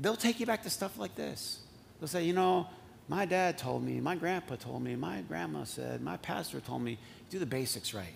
they'll 0.00 0.16
take 0.16 0.40
you 0.40 0.46
back 0.46 0.62
to 0.64 0.70
stuff 0.70 0.98
like 0.98 1.14
this. 1.14 1.60
They'll 2.00 2.08
say, 2.08 2.24
you 2.24 2.32
know, 2.32 2.66
my 3.08 3.24
dad 3.26 3.58
told 3.58 3.84
me, 3.84 4.00
my 4.00 4.16
grandpa 4.16 4.56
told 4.56 4.82
me, 4.82 4.96
my 4.96 5.20
grandma 5.22 5.64
said, 5.64 6.00
my 6.00 6.16
pastor 6.16 6.60
told 6.60 6.82
me, 6.82 6.98
do 7.30 7.38
the 7.38 7.46
basics 7.46 7.92
right. 7.92 8.14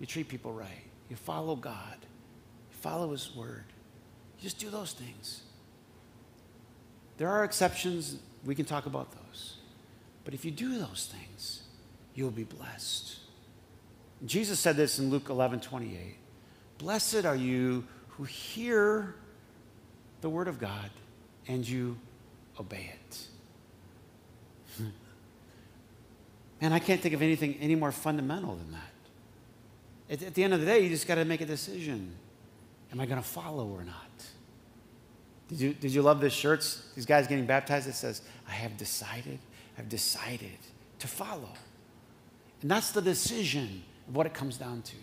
You 0.00 0.06
treat 0.06 0.28
people 0.28 0.52
right. 0.52 0.84
You 1.08 1.16
follow 1.16 1.56
God. 1.56 1.98
You 2.00 2.76
follow 2.80 3.12
His 3.12 3.34
word. 3.34 3.64
You 4.38 4.42
just 4.42 4.58
do 4.58 4.70
those 4.70 4.92
things. 4.92 5.42
There 7.18 7.28
are 7.28 7.44
exceptions. 7.44 8.16
We 8.44 8.54
can 8.54 8.64
talk 8.64 8.86
about 8.86 9.12
those. 9.12 9.56
But 10.24 10.34
if 10.34 10.44
you 10.44 10.50
do 10.50 10.78
those 10.78 11.12
things, 11.12 11.62
you'll 12.14 12.30
be 12.30 12.44
blessed. 12.44 13.18
Jesus 14.24 14.58
said 14.58 14.76
this 14.76 14.98
in 14.98 15.10
Luke 15.10 15.28
11 15.28 15.60
28. 15.60 16.16
Blessed 16.78 17.24
are 17.24 17.36
you 17.36 17.84
who 18.08 18.24
hear 18.24 19.14
the 20.20 20.28
word 20.28 20.48
of 20.48 20.58
God 20.58 20.90
and 21.46 21.66
you 21.66 21.96
obey 22.58 22.92
it. 22.92 23.28
Man, 26.60 26.72
I 26.72 26.78
can't 26.78 27.00
think 27.00 27.14
of 27.14 27.22
anything 27.22 27.56
any 27.60 27.74
more 27.74 27.92
fundamental 27.92 28.56
than 28.56 28.72
that. 28.72 28.92
At, 30.10 30.22
at 30.22 30.34
the 30.34 30.44
end 30.44 30.54
of 30.54 30.60
the 30.60 30.66
day, 30.66 30.80
you 30.80 30.88
just 30.88 31.06
got 31.06 31.16
to 31.16 31.24
make 31.24 31.40
a 31.40 31.46
decision. 31.46 32.14
Am 32.92 33.00
I 33.00 33.06
going 33.06 33.20
to 33.20 33.28
follow 33.28 33.68
or 33.68 33.84
not? 33.84 33.94
Did 35.48 35.60
you, 35.60 35.74
did 35.74 35.92
you 35.92 36.02
love 36.02 36.20
this 36.20 36.32
shirts? 36.32 36.82
These 36.94 37.06
guys 37.06 37.26
getting 37.26 37.46
baptized, 37.46 37.88
it 37.88 37.94
says, 37.94 38.22
I 38.48 38.52
have 38.52 38.76
decided, 38.76 39.38
I've 39.78 39.88
decided 39.88 40.58
to 40.98 41.06
follow. 41.06 41.50
And 42.62 42.70
that's 42.70 42.90
the 42.90 43.02
decision 43.02 43.84
of 44.08 44.16
what 44.16 44.26
it 44.26 44.34
comes 44.34 44.56
down 44.56 44.82
to. 44.82 44.96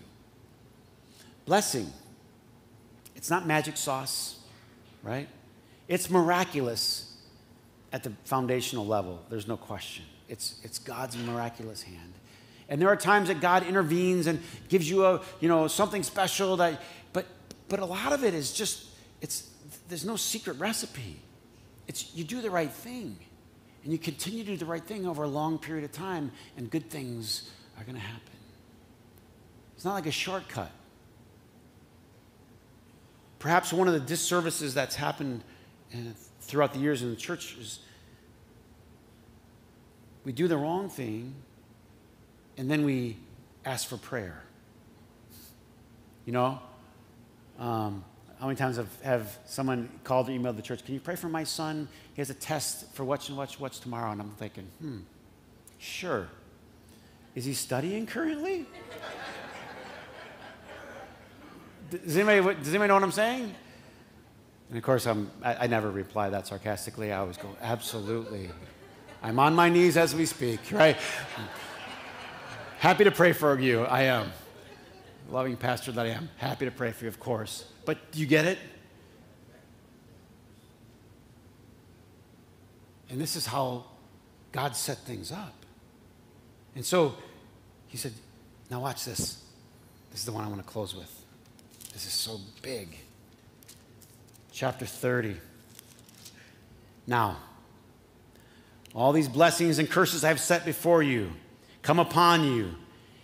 Blessing. 1.45 1.91
It's 3.15 3.29
not 3.29 3.45
magic 3.45 3.77
sauce, 3.77 4.39
right? 5.01 5.29
It's 5.87 6.09
miraculous 6.09 7.15
at 7.91 8.03
the 8.03 8.11
foundational 8.25 8.85
level. 8.85 9.23
There's 9.29 9.47
no 9.47 9.55
question. 9.55 10.05
It's, 10.33 10.59
it's 10.63 10.79
God's 10.79 11.15
miraculous 11.15 11.83
hand. 11.83 12.13
And 12.67 12.81
there 12.81 12.89
are 12.89 12.95
times 12.95 13.27
that 13.27 13.39
God 13.39 13.67
intervenes 13.67 14.25
and 14.25 14.41
gives 14.67 14.89
you 14.89 15.05
a, 15.05 15.21
you 15.39 15.47
know, 15.47 15.67
something 15.67 16.01
special 16.01 16.57
that, 16.57 16.81
but, 17.13 17.27
but 17.69 17.79
a 17.79 17.85
lot 17.85 18.13
of 18.13 18.23
it 18.23 18.33
is 18.33 18.51
just, 18.51 18.87
it's, 19.21 19.51
there's 19.89 20.05
no 20.05 20.15
secret 20.15 20.57
recipe. 20.57 21.19
It's 21.87 22.15
you 22.15 22.23
do 22.23 22.41
the 22.41 22.49
right 22.49 22.71
thing 22.71 23.15
and 23.83 23.91
you 23.91 23.99
continue 23.99 24.43
to 24.43 24.51
do 24.53 24.57
the 24.57 24.65
right 24.65 24.83
thing 24.83 25.05
over 25.05 25.21
a 25.21 25.27
long 25.27 25.59
period 25.59 25.85
of 25.85 25.91
time 25.91 26.31
and 26.57 26.67
good 26.67 26.89
things 26.89 27.51
are 27.77 27.83
going 27.83 27.95
to 27.95 28.01
happen. 28.01 28.33
It's 29.75 29.85
not 29.85 29.93
like 29.93 30.07
a 30.07 30.11
shortcut. 30.11 30.71
Perhaps 33.37 33.71
one 33.71 33.87
of 33.87 33.93
the 33.93 33.99
disservices 33.99 34.73
that's 34.73 34.95
happened 34.95 35.43
uh, 35.93 35.97
throughout 36.41 36.73
the 36.73 36.79
years 36.79 37.03
in 37.03 37.11
the 37.11 37.15
church 37.15 37.55
is 37.59 37.81
we 40.25 40.31
do 40.31 40.47
the 40.47 40.57
wrong 40.57 40.89
thing 40.89 41.35
and 42.57 42.69
then 42.69 42.85
we 42.85 43.17
ask 43.65 43.87
for 43.87 43.97
prayer. 43.97 44.41
You 46.25 46.33
know? 46.33 46.59
Um, 47.59 48.03
how 48.39 48.47
many 48.47 48.57
times 48.57 48.77
have, 48.77 49.01
have 49.03 49.37
someone 49.45 49.89
called 50.03 50.29
or 50.29 50.33
emailed 50.33 50.55
the 50.55 50.61
church, 50.61 50.83
Can 50.83 50.93
you 50.93 50.99
pray 50.99 51.15
for 51.15 51.29
my 51.29 51.43
son? 51.43 51.87
He 52.13 52.21
has 52.21 52.29
a 52.29 52.33
test 52.33 52.93
for 52.93 53.03
what's 53.03 53.29
and 53.29 53.37
what's, 53.37 53.59
what's 53.59 53.79
tomorrow. 53.79 54.11
And 54.11 54.21
I'm 54.21 54.31
thinking, 54.31 54.67
Hmm, 54.79 54.99
sure. 55.79 56.27
Is 57.35 57.45
he 57.45 57.53
studying 57.53 58.05
currently? 58.05 58.65
does, 61.89 62.17
anybody, 62.17 62.59
does 62.59 62.69
anybody 62.69 62.89
know 62.89 62.95
what 62.95 63.03
I'm 63.03 63.11
saying? 63.11 63.55
And 64.69 64.77
of 64.77 64.83
course, 64.83 65.07
I'm, 65.07 65.31
I, 65.43 65.55
I 65.55 65.67
never 65.67 65.89
reply 65.89 66.29
that 66.29 66.47
sarcastically. 66.47 67.11
I 67.11 67.19
always 67.19 67.37
go, 67.37 67.55
Absolutely. 67.61 68.49
I'm 69.23 69.39
on 69.39 69.55
my 69.55 69.69
knees 69.69 69.95
as 69.95 70.13
we 70.13 70.25
speak, 70.25 70.59
right? 70.71 70.97
Happy 72.79 73.05
to 73.05 73.11
pray 73.11 73.31
for 73.31 73.57
you. 73.57 73.83
I 73.83 74.03
am. 74.03 74.33
Loving 75.29 75.55
pastor 75.55 75.93
that 75.93 76.05
I 76.05 76.09
am. 76.09 76.29
Happy 76.35 76.65
to 76.65 76.71
pray 76.71 76.91
for 76.91 77.05
you, 77.05 77.07
of 77.07 77.21
course. 77.21 77.65
But 77.85 78.11
do 78.11 78.19
you 78.19 78.25
get 78.25 78.43
it? 78.43 78.59
And 83.09 83.21
this 83.21 83.37
is 83.37 83.45
how 83.45 83.85
God 84.51 84.75
set 84.75 84.97
things 84.99 85.31
up. 85.31 85.53
And 86.75 86.83
so 86.83 87.15
he 87.87 87.97
said, 87.97 88.11
Now 88.69 88.81
watch 88.81 89.05
this. 89.05 89.41
This 90.11 90.19
is 90.19 90.25
the 90.25 90.33
one 90.33 90.43
I 90.43 90.49
want 90.49 90.61
to 90.61 90.67
close 90.67 90.93
with. 90.93 91.23
This 91.93 92.05
is 92.05 92.11
so 92.11 92.39
big. 92.61 92.97
Chapter 94.51 94.85
30. 94.85 95.37
Now, 97.07 97.37
all 98.95 99.11
these 99.11 99.27
blessings 99.27 99.79
and 99.79 99.89
curses 99.89 100.23
I 100.23 100.29
have 100.29 100.39
set 100.39 100.65
before 100.65 101.01
you 101.01 101.31
come 101.81 101.99
upon 101.99 102.45
you, 102.45 102.75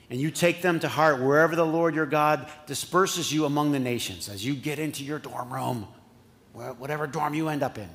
and 0.09 0.19
you 0.19 0.31
take 0.31 0.61
them 0.61 0.79
to 0.79 0.89
heart 0.89 1.21
wherever 1.21 1.55
the 1.55 1.65
Lord 1.65 1.95
your 1.95 2.05
God 2.05 2.49
disperses 2.65 3.31
you 3.31 3.45
among 3.45 3.71
the 3.71 3.79
nations 3.79 4.27
as 4.27 4.45
you 4.45 4.53
get 4.53 4.79
into 4.79 5.03
your 5.03 5.19
dorm 5.19 5.53
room, 5.53 5.87
whatever 6.53 7.07
dorm 7.07 7.33
you 7.33 7.47
end 7.47 7.63
up 7.63 7.77
in. 7.77 7.89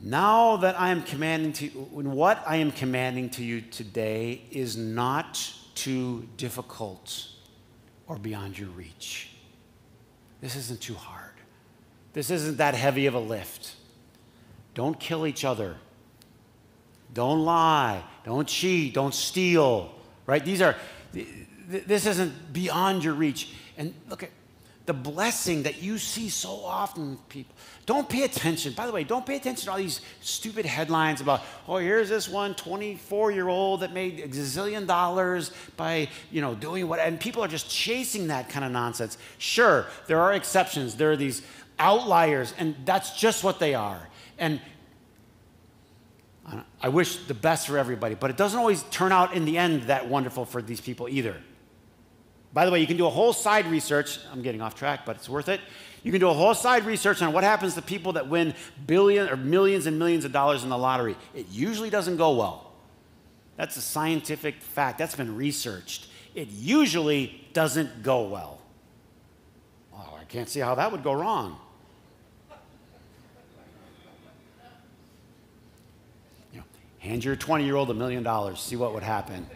Now 0.00 0.56
that 0.58 0.78
I 0.78 0.90
am 0.90 1.02
commanding 1.02 1.54
to 1.54 1.64
you, 1.64 1.70
what 1.70 2.44
I 2.46 2.56
am 2.56 2.70
commanding 2.70 3.30
to 3.30 3.42
you 3.42 3.62
today 3.62 4.42
is 4.50 4.76
not 4.76 5.52
too 5.74 6.28
difficult 6.36 7.28
or 8.06 8.18
beyond 8.18 8.58
your 8.58 8.68
reach. 8.68 9.30
This 10.42 10.56
isn't 10.56 10.82
too 10.82 10.94
hard. 10.94 11.32
This 12.12 12.30
isn't 12.30 12.58
that 12.58 12.74
heavy 12.74 13.06
of 13.06 13.14
a 13.14 13.18
lift. 13.18 13.76
Don't 14.74 14.98
kill 14.98 15.26
each 15.26 15.44
other. 15.44 15.76
Don't 17.12 17.44
lie. 17.44 18.02
Don't 18.24 18.46
cheat. 18.46 18.92
Don't 18.92 19.14
steal. 19.14 19.94
Right? 20.26 20.44
These 20.44 20.60
are, 20.60 20.76
this 21.68 22.06
isn't 22.06 22.52
beyond 22.52 23.04
your 23.04 23.14
reach. 23.14 23.54
And 23.76 23.94
look 24.08 24.22
at 24.22 24.30
the 24.86 24.92
blessing 24.92 25.62
that 25.62 25.82
you 25.82 25.96
see 25.96 26.28
so 26.28 26.60
often, 26.64 27.16
people. 27.28 27.54
Don't 27.86 28.08
pay 28.08 28.22
attention. 28.22 28.74
By 28.74 28.86
the 28.86 28.92
way, 28.92 29.04
don't 29.04 29.24
pay 29.24 29.36
attention 29.36 29.66
to 29.66 29.70
all 29.70 29.78
these 29.78 30.00
stupid 30.20 30.66
headlines 30.66 31.20
about, 31.20 31.42
oh, 31.66 31.76
here's 31.76 32.08
this 32.08 32.28
one 32.28 32.54
24 32.54 33.30
year 33.30 33.48
old 33.48 33.80
that 33.80 33.92
made 33.92 34.20
a 34.20 34.28
gazillion 34.28 34.86
dollars 34.86 35.52
by, 35.76 36.08
you 36.30 36.42
know, 36.42 36.54
doing 36.54 36.86
what, 36.86 36.98
and 36.98 37.18
people 37.18 37.42
are 37.42 37.48
just 37.48 37.70
chasing 37.70 38.26
that 38.26 38.50
kind 38.50 38.64
of 38.64 38.72
nonsense. 38.72 39.16
Sure, 39.38 39.86
there 40.06 40.20
are 40.20 40.34
exceptions. 40.34 40.96
There 40.96 41.12
are 41.12 41.16
these 41.16 41.42
outliers, 41.78 42.52
and 42.58 42.74
that's 42.84 43.18
just 43.18 43.42
what 43.42 43.58
they 43.58 43.74
are. 43.74 44.08
And 44.38 44.60
I 46.80 46.88
wish 46.88 47.16
the 47.26 47.34
best 47.34 47.66
for 47.66 47.78
everybody, 47.78 48.14
but 48.14 48.30
it 48.30 48.36
doesn't 48.36 48.58
always 48.58 48.82
turn 48.84 49.12
out 49.12 49.34
in 49.34 49.44
the 49.44 49.56
end 49.56 49.84
that 49.84 50.08
wonderful 50.08 50.44
for 50.44 50.60
these 50.60 50.80
people 50.80 51.08
either. 51.08 51.36
By 52.52 52.64
the 52.66 52.70
way, 52.70 52.80
you 52.80 52.86
can 52.86 52.96
do 52.96 53.06
a 53.06 53.10
whole 53.10 53.32
side 53.32 53.66
research. 53.66 54.18
I'm 54.30 54.42
getting 54.42 54.60
off 54.60 54.74
track, 54.74 55.00
but 55.04 55.16
it's 55.16 55.28
worth 55.28 55.48
it. 55.48 55.60
You 56.04 56.12
can 56.12 56.20
do 56.20 56.28
a 56.28 56.34
whole 56.34 56.54
side 56.54 56.84
research 56.84 57.22
on 57.22 57.32
what 57.32 57.42
happens 57.42 57.74
to 57.74 57.82
people 57.82 58.12
that 58.12 58.28
win 58.28 58.54
billion 58.86 59.28
or 59.28 59.36
millions 59.36 59.86
and 59.86 59.98
millions 59.98 60.24
of 60.24 60.32
dollars 60.32 60.62
in 60.62 60.68
the 60.68 60.78
lottery. 60.78 61.16
It 61.34 61.46
usually 61.50 61.90
doesn't 61.90 62.16
go 62.16 62.36
well. 62.36 62.72
That's 63.56 63.76
a 63.76 63.80
scientific 63.80 64.60
fact. 64.60 64.98
That's 64.98 65.16
been 65.16 65.34
researched. 65.34 66.08
It 66.34 66.48
usually 66.48 67.40
doesn't 67.52 68.02
go 68.02 68.28
well. 68.28 68.60
Oh, 69.94 70.18
I 70.20 70.24
can't 70.24 70.48
see 70.48 70.60
how 70.60 70.74
that 70.74 70.92
would 70.92 71.02
go 71.02 71.12
wrong. 71.12 71.56
You 76.52 76.58
know, 76.60 76.64
hand 77.04 77.22
your 77.22 77.36
20 77.36 77.64
year 77.64 77.76
old 77.76 77.90
a 77.90 77.94
million 77.94 78.22
dollars, 78.22 78.60
see 78.60 78.76
what 78.76 78.94
would 78.94 79.02
happen. 79.02 79.46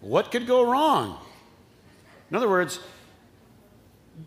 What 0.00 0.30
could 0.30 0.46
go 0.46 0.70
wrong? 0.70 1.18
In 2.30 2.36
other 2.36 2.48
words, 2.48 2.80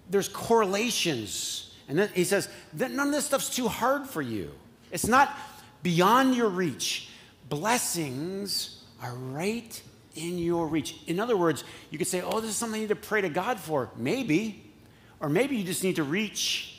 there's 0.09 0.29
correlations. 0.29 1.73
And 1.87 1.97
then 1.97 2.09
he 2.13 2.23
says 2.23 2.49
none 2.73 2.99
of 2.99 3.11
this 3.11 3.25
stuff's 3.25 3.53
too 3.53 3.67
hard 3.67 4.07
for 4.07 4.21
you. 4.21 4.51
It's 4.91 5.07
not 5.07 5.35
beyond 5.83 6.35
your 6.35 6.49
reach. 6.49 7.09
Blessings 7.49 8.83
are 9.01 9.13
right 9.13 9.81
in 10.15 10.37
your 10.37 10.67
reach. 10.67 10.97
In 11.07 11.19
other 11.19 11.37
words, 11.37 11.63
you 11.91 11.97
could 11.97 12.07
say, 12.07 12.21
oh, 12.21 12.39
this 12.39 12.49
is 12.49 12.57
something 12.57 12.77
I 12.77 12.81
need 12.81 12.89
to 12.89 12.95
pray 12.95 13.21
to 13.21 13.29
God 13.29 13.59
for. 13.59 13.89
Maybe. 13.95 14.63
Or 15.19 15.29
maybe 15.29 15.55
you 15.55 15.63
just 15.63 15.83
need 15.83 15.97
to 15.97 16.03
reach, 16.03 16.77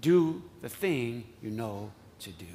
do 0.00 0.42
the 0.60 0.68
thing 0.68 1.24
you 1.42 1.50
know 1.50 1.90
to 2.20 2.30
do. 2.30 2.46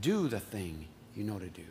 Do 0.00 0.28
the 0.28 0.40
thing 0.40 0.86
you 1.14 1.24
know 1.24 1.38
to 1.38 1.48
do. 1.48 1.62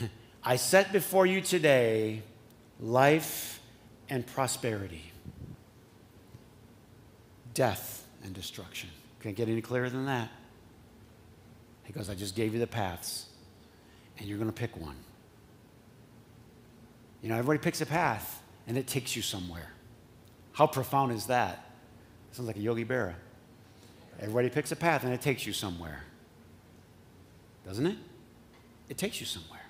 I 0.44 0.56
set 0.56 0.92
before 0.92 1.26
you 1.26 1.40
today 1.40 2.22
life 2.80 3.60
and 4.08 4.26
prosperity, 4.26 5.12
death 7.54 8.06
and 8.22 8.34
destruction. 8.34 8.90
Can't 9.20 9.36
get 9.36 9.48
any 9.48 9.62
clearer 9.62 9.88
than 9.88 10.06
that. 10.06 10.30
He 11.84 11.92
goes, 11.92 12.10
I 12.10 12.14
just 12.14 12.34
gave 12.34 12.52
you 12.54 12.60
the 12.60 12.66
paths, 12.66 13.26
and 14.18 14.26
you're 14.26 14.38
going 14.38 14.50
to 14.50 14.56
pick 14.56 14.76
one. 14.76 14.96
You 17.22 17.28
know, 17.28 17.36
everybody 17.36 17.58
picks 17.58 17.80
a 17.80 17.86
path, 17.86 18.42
and 18.66 18.76
it 18.76 18.86
takes 18.86 19.16
you 19.16 19.22
somewhere. 19.22 19.73
How 20.54 20.66
profound 20.66 21.12
is 21.12 21.26
that? 21.26 21.70
Sounds 22.32 22.46
like 22.46 22.56
a 22.56 22.60
Yogi 22.60 22.84
Berra. 22.84 23.14
Everybody 24.20 24.48
picks 24.48 24.72
a 24.72 24.76
path, 24.76 25.04
and 25.04 25.12
it 25.12 25.20
takes 25.20 25.46
you 25.46 25.52
somewhere. 25.52 26.02
Doesn't 27.66 27.86
it? 27.86 27.98
It 28.88 28.96
takes 28.96 29.20
you 29.20 29.26
somewhere. 29.26 29.60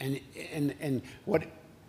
And, 0.00 0.20
and, 0.52 0.74
and 0.80 1.02
what 1.24 1.44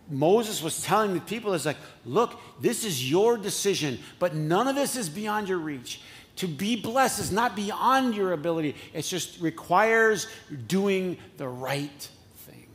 Moses 0.10 0.63
was 0.63 0.82
telling 0.82 1.13
the 1.13 1.21
people 1.21 1.54
is 1.54 1.65
like, 1.65 1.78
look, 2.06 2.39
this 2.60 2.84
is 2.84 3.10
your 3.10 3.38
decision, 3.38 3.99
but 4.17 4.34
none 4.34 4.67
of 4.67 4.75
this 4.75 4.95
is 4.95 5.10
beyond 5.10 5.47
your 5.47 5.60
reach. 5.60 6.02
To 6.38 6.47
be 6.47 6.75
blessed 6.75 7.19
is 7.19 7.32
not 7.32 7.56
beyond 7.56 8.15
your 8.15 8.34
ability, 8.34 8.75
it 8.93 9.04
just 9.04 9.39
requires 9.41 10.28
doing 10.67 11.17
the 11.38 11.47
right 11.47 12.10
thing. 12.38 12.65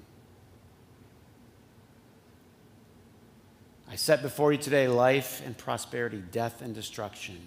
I 3.95 3.97
set 3.97 4.23
before 4.23 4.51
you 4.51 4.59
today 4.59 4.89
life 4.89 5.41
and 5.47 5.57
prosperity, 5.57 6.21
death 6.33 6.63
and 6.63 6.75
destruction. 6.75 7.39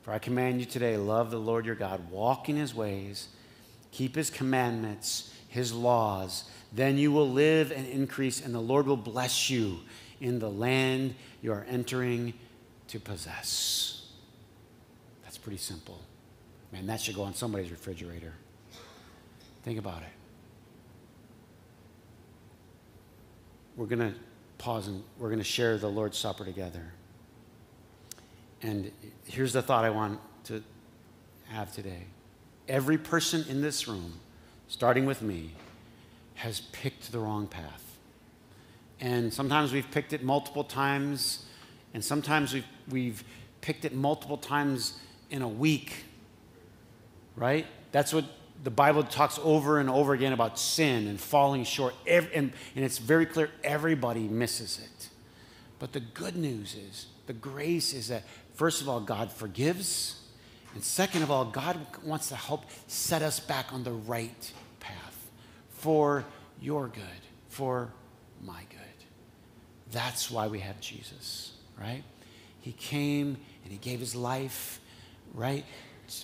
For 0.00 0.10
I 0.10 0.18
command 0.18 0.60
you 0.60 0.64
today, 0.64 0.96
love 0.96 1.30
the 1.30 1.36
Lord 1.36 1.66
your 1.66 1.74
God, 1.74 2.10
walk 2.10 2.48
in 2.48 2.56
his 2.56 2.74
ways, 2.74 3.28
keep 3.90 4.14
his 4.14 4.30
commandments, 4.30 5.30
his 5.48 5.74
laws 5.74 6.44
then 6.72 6.96
you 6.96 7.12
will 7.12 7.28
live 7.28 7.70
and 7.70 7.86
increase, 7.86 8.42
and 8.42 8.54
the 8.54 8.60
Lord 8.60 8.86
will 8.86 8.96
bless 8.96 9.50
you 9.50 9.80
in 10.22 10.38
the 10.38 10.48
land 10.48 11.14
you 11.42 11.52
are 11.52 11.66
entering 11.68 12.32
to 12.88 12.98
possess. 12.98 14.06
That's 15.22 15.36
pretty 15.36 15.58
simple. 15.58 16.00
Man, 16.72 16.86
that 16.86 16.98
should 16.98 17.14
go 17.14 17.24
on 17.24 17.34
somebody's 17.34 17.70
refrigerator. 17.70 18.32
Think 19.64 19.78
about 19.78 20.00
it. 20.00 20.08
We're 23.76 23.84
going 23.84 24.14
to 24.14 24.14
pause 24.62 24.86
and 24.86 25.02
we're 25.18 25.28
going 25.28 25.40
to 25.40 25.44
share 25.44 25.76
the 25.76 25.88
Lord's 25.88 26.16
Supper 26.16 26.44
together. 26.44 26.92
And 28.62 28.92
here's 29.26 29.52
the 29.52 29.60
thought 29.60 29.84
I 29.84 29.90
want 29.90 30.20
to 30.44 30.62
have 31.48 31.72
today. 31.72 32.04
Every 32.68 32.96
person 32.96 33.44
in 33.48 33.60
this 33.60 33.88
room, 33.88 34.20
starting 34.68 35.04
with 35.04 35.20
me, 35.20 35.50
has 36.36 36.60
picked 36.60 37.10
the 37.10 37.18
wrong 37.18 37.48
path. 37.48 37.98
And 39.00 39.34
sometimes 39.34 39.72
we've 39.72 39.90
picked 39.90 40.12
it 40.12 40.22
multiple 40.22 40.62
times, 40.62 41.44
and 41.92 42.04
sometimes 42.04 42.54
we've, 42.54 42.66
we've 42.88 43.24
picked 43.62 43.84
it 43.84 43.92
multiple 43.92 44.36
times 44.36 45.00
in 45.28 45.42
a 45.42 45.48
week, 45.48 46.04
right? 47.34 47.66
That's 47.90 48.14
what 48.14 48.26
the 48.62 48.70
Bible 48.70 49.02
talks 49.02 49.40
over 49.42 49.80
and 49.80 49.90
over 49.90 50.12
again 50.12 50.32
about 50.32 50.58
sin 50.58 51.08
and 51.08 51.20
falling 51.20 51.64
short. 51.64 51.94
and, 52.06 52.28
and 52.32 52.52
it's 52.74 52.98
very 52.98 53.26
clear 53.26 53.50
everybody 53.64 54.28
misses 54.28 54.78
it. 54.78 55.08
But 55.78 55.92
the 55.92 56.00
good 56.00 56.36
news 56.36 56.76
is, 56.76 57.06
the 57.26 57.32
grace 57.32 57.92
is 57.92 58.08
that, 58.08 58.22
first 58.54 58.80
of 58.80 58.88
all, 58.88 59.00
God 59.00 59.32
forgives. 59.32 60.20
And 60.74 60.82
second 60.82 61.22
of 61.22 61.30
all, 61.30 61.44
God 61.44 61.76
wants 62.04 62.28
to 62.28 62.36
help 62.36 62.66
set 62.86 63.22
us 63.22 63.40
back 63.40 63.72
on 63.72 63.82
the 63.82 63.92
right 63.92 64.52
path 64.78 65.30
for 65.70 66.24
your 66.60 66.86
good, 66.86 67.02
for 67.48 67.92
my 68.44 68.60
good. 68.70 68.78
That's 69.90 70.30
why 70.30 70.46
we 70.46 70.60
have 70.60 70.80
Jesus, 70.80 71.52
right? 71.78 72.04
He 72.60 72.72
came 72.72 73.36
and 73.64 73.72
he 73.72 73.78
gave 73.78 73.98
his 73.98 74.14
life, 74.14 74.80
right? 75.34 75.64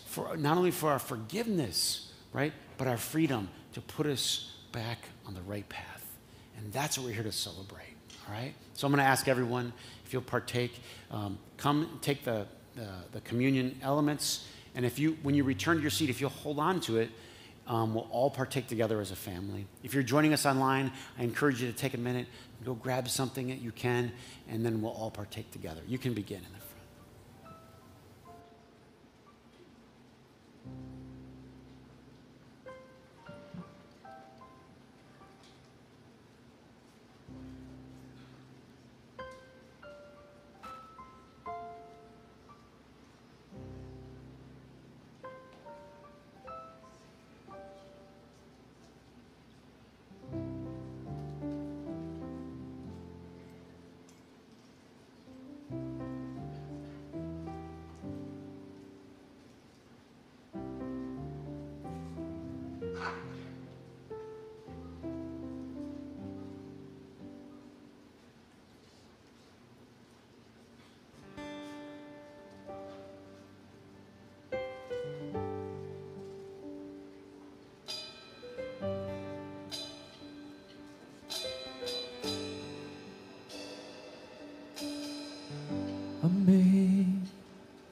For 0.07 0.37
not 0.37 0.57
only 0.57 0.71
for 0.71 0.91
our 0.91 0.99
forgiveness, 1.01 2.08
right, 2.33 2.53
but 2.77 2.87
our 2.87 2.97
freedom 2.97 3.49
to 3.73 3.81
put 3.81 4.07
us 4.07 4.55
back 4.73 4.99
on 5.27 5.35
the 5.35 5.43
right 5.43 5.69
path. 5.69 6.05
And 6.57 6.73
that's 6.73 6.99
what 6.99 7.07
we're 7.07 7.15
here 7.15 7.23
to 7.23 7.33
celebrate, 7.33 7.95
all 8.27 8.35
right? 8.35 8.55
So 8.75 8.87
I'm 8.87 8.93
going 8.93 9.05
to 9.05 9.09
ask 9.09 9.29
everyone 9.29 9.73
if 10.05 10.13
you'll 10.13 10.23
partake, 10.23 10.81
um, 11.11 11.39
come 11.57 11.99
take 12.03 12.25
the, 12.25 12.47
the, 12.75 12.89
the 13.13 13.21
communion 13.21 13.79
elements. 13.83 14.47
And 14.75 14.85
if 14.85 14.99
you, 14.99 15.17
when 15.23 15.35
you 15.35 15.45
return 15.45 15.77
to 15.77 15.83
your 15.83 15.91
seat, 15.91 16.11
if 16.11 16.21
you'll 16.21 16.31
hold 16.31 16.59
on 16.59 16.81
to 16.81 16.99
it, 16.99 17.11
um, 17.67 17.95
we'll 17.95 18.09
all 18.11 18.31
partake 18.31 18.67
together 18.67 19.01
as 19.01 19.11
a 19.11 19.17
family. 19.17 19.67
If 19.83 19.93
you're 19.93 20.03
joining 20.03 20.33
us 20.33 20.47
online, 20.47 20.91
I 21.19 21.23
encourage 21.23 21.61
you 21.61 21.71
to 21.71 21.77
take 21.77 21.95
a 21.95 21.99
minute, 21.99 22.27
go 22.65 22.75
grab 22.75 23.09
something 23.09 23.49
that 23.49 23.61
you 23.61 23.73
can, 23.73 24.11
and 24.49 24.65
then 24.65 24.81
we'll 24.81 24.93
all 24.93 25.11
partake 25.11 25.51
together. 25.51 25.83
You 25.87 25.99
can 25.99 26.15
begin 26.15 26.39
in 26.39 26.53
the 26.55 26.68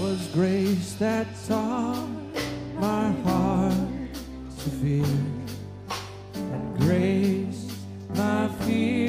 was 0.00 0.28
grace 0.28 0.92
that 0.94 1.26
taught 1.48 2.08
my 2.74 3.10
heart 3.24 3.74
to 4.60 4.70
fear, 4.70 5.04
and 6.34 6.78
grace 6.78 7.72
my 8.14 8.48
fears 8.60 9.07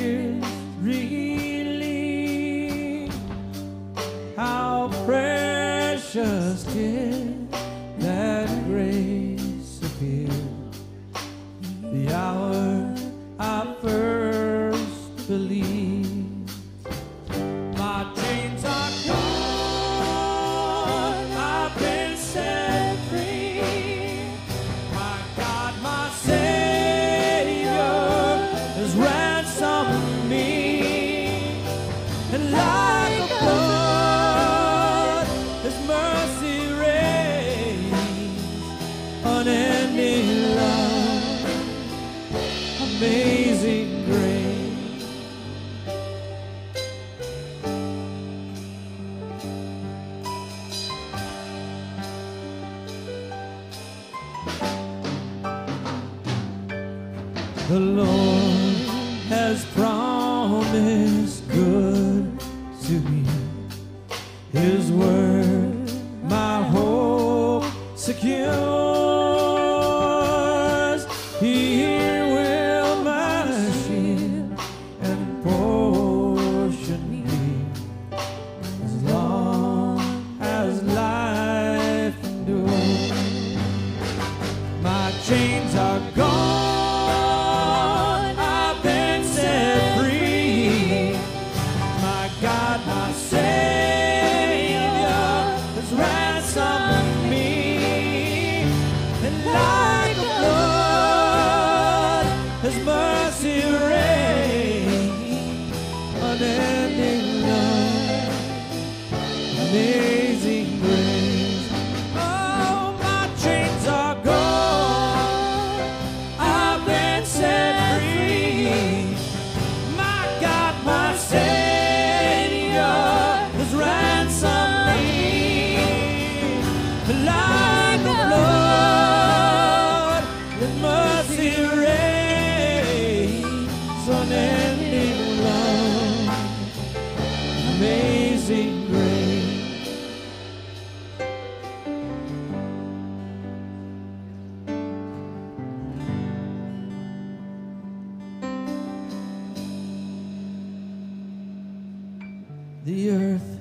The 152.90 153.12
earth 153.12 153.60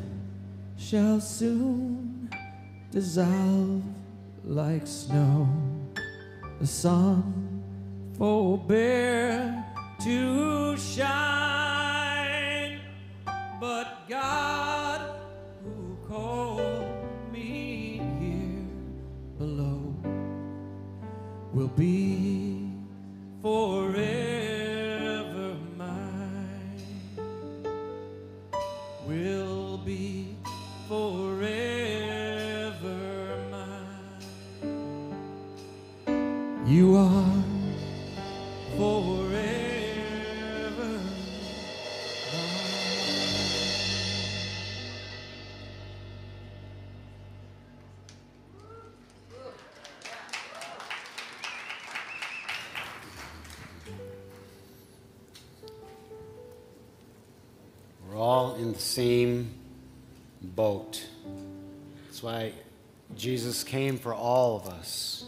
shall 0.79 1.21
soon 1.21 2.31
dissolve 2.91 3.83
like 4.43 4.87
snow. 4.87 5.47
The 6.59 6.67
sun 6.67 7.63
forbear 8.17 9.67
to 10.01 10.79
shine, 10.79 11.21
but 13.61 14.09
God 14.09 14.48
came 63.69 63.99
for 63.99 64.15
all 64.15 64.57
of 64.57 64.67
us. 64.67 65.27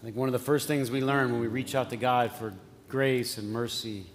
I 0.00 0.04
think 0.04 0.16
one 0.16 0.28
of 0.28 0.32
the 0.32 0.38
first 0.40 0.66
things 0.66 0.90
we 0.90 1.00
learn 1.00 1.30
when 1.30 1.40
we 1.40 1.46
reach 1.46 1.76
out 1.76 1.90
to 1.90 1.96
God 1.96 2.32
for 2.32 2.52
grace 2.88 3.38
and 3.38 3.52
mercy 3.52 4.06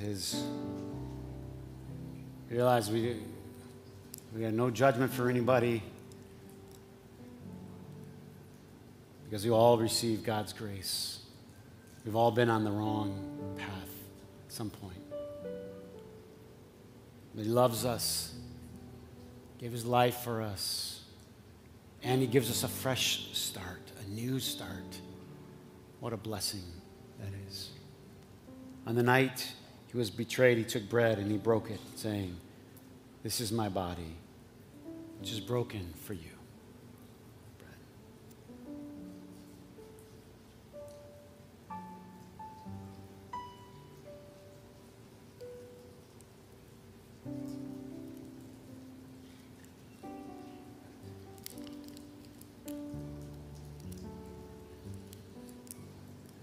is 0.00 0.44
realize 2.48 2.90
we, 2.90 3.16
we 4.34 4.42
have 4.44 4.54
no 4.54 4.70
judgment 4.70 5.12
for 5.12 5.28
anybody 5.28 5.82
because 9.24 9.44
we 9.44 9.50
all 9.50 9.78
receive 9.78 10.22
God's 10.22 10.52
grace. 10.52 11.20
We've 12.04 12.16
all 12.16 12.30
been 12.30 12.50
on 12.50 12.62
the 12.62 12.70
wrong 12.70 13.56
path 13.58 13.88
at 14.46 14.52
some 14.52 14.70
point. 14.70 15.01
He 17.36 17.44
loves 17.44 17.84
us 17.84 18.34
gave 19.62 19.70
his 19.70 19.86
life 19.86 20.16
for 20.16 20.42
us. 20.42 21.02
And 22.02 22.20
he 22.20 22.26
gives 22.26 22.50
us 22.50 22.64
a 22.64 22.68
fresh 22.68 23.28
start, 23.32 23.80
a 24.04 24.10
new 24.10 24.40
start. 24.40 24.98
What 26.00 26.12
a 26.12 26.16
blessing 26.16 26.64
that 27.20 27.30
is. 27.48 27.70
On 28.88 28.96
the 28.96 29.04
night 29.04 29.52
he 29.86 29.96
was 29.96 30.10
betrayed, 30.10 30.58
he 30.58 30.64
took 30.64 30.88
bread 30.88 31.18
and 31.18 31.30
he 31.30 31.38
broke 31.38 31.70
it, 31.70 31.78
saying, 31.94 32.36
This 33.22 33.40
is 33.40 33.52
my 33.52 33.68
body, 33.68 34.16
which 35.20 35.30
is 35.30 35.38
broken 35.38 35.94
for 36.04 36.14
you. 36.14 36.31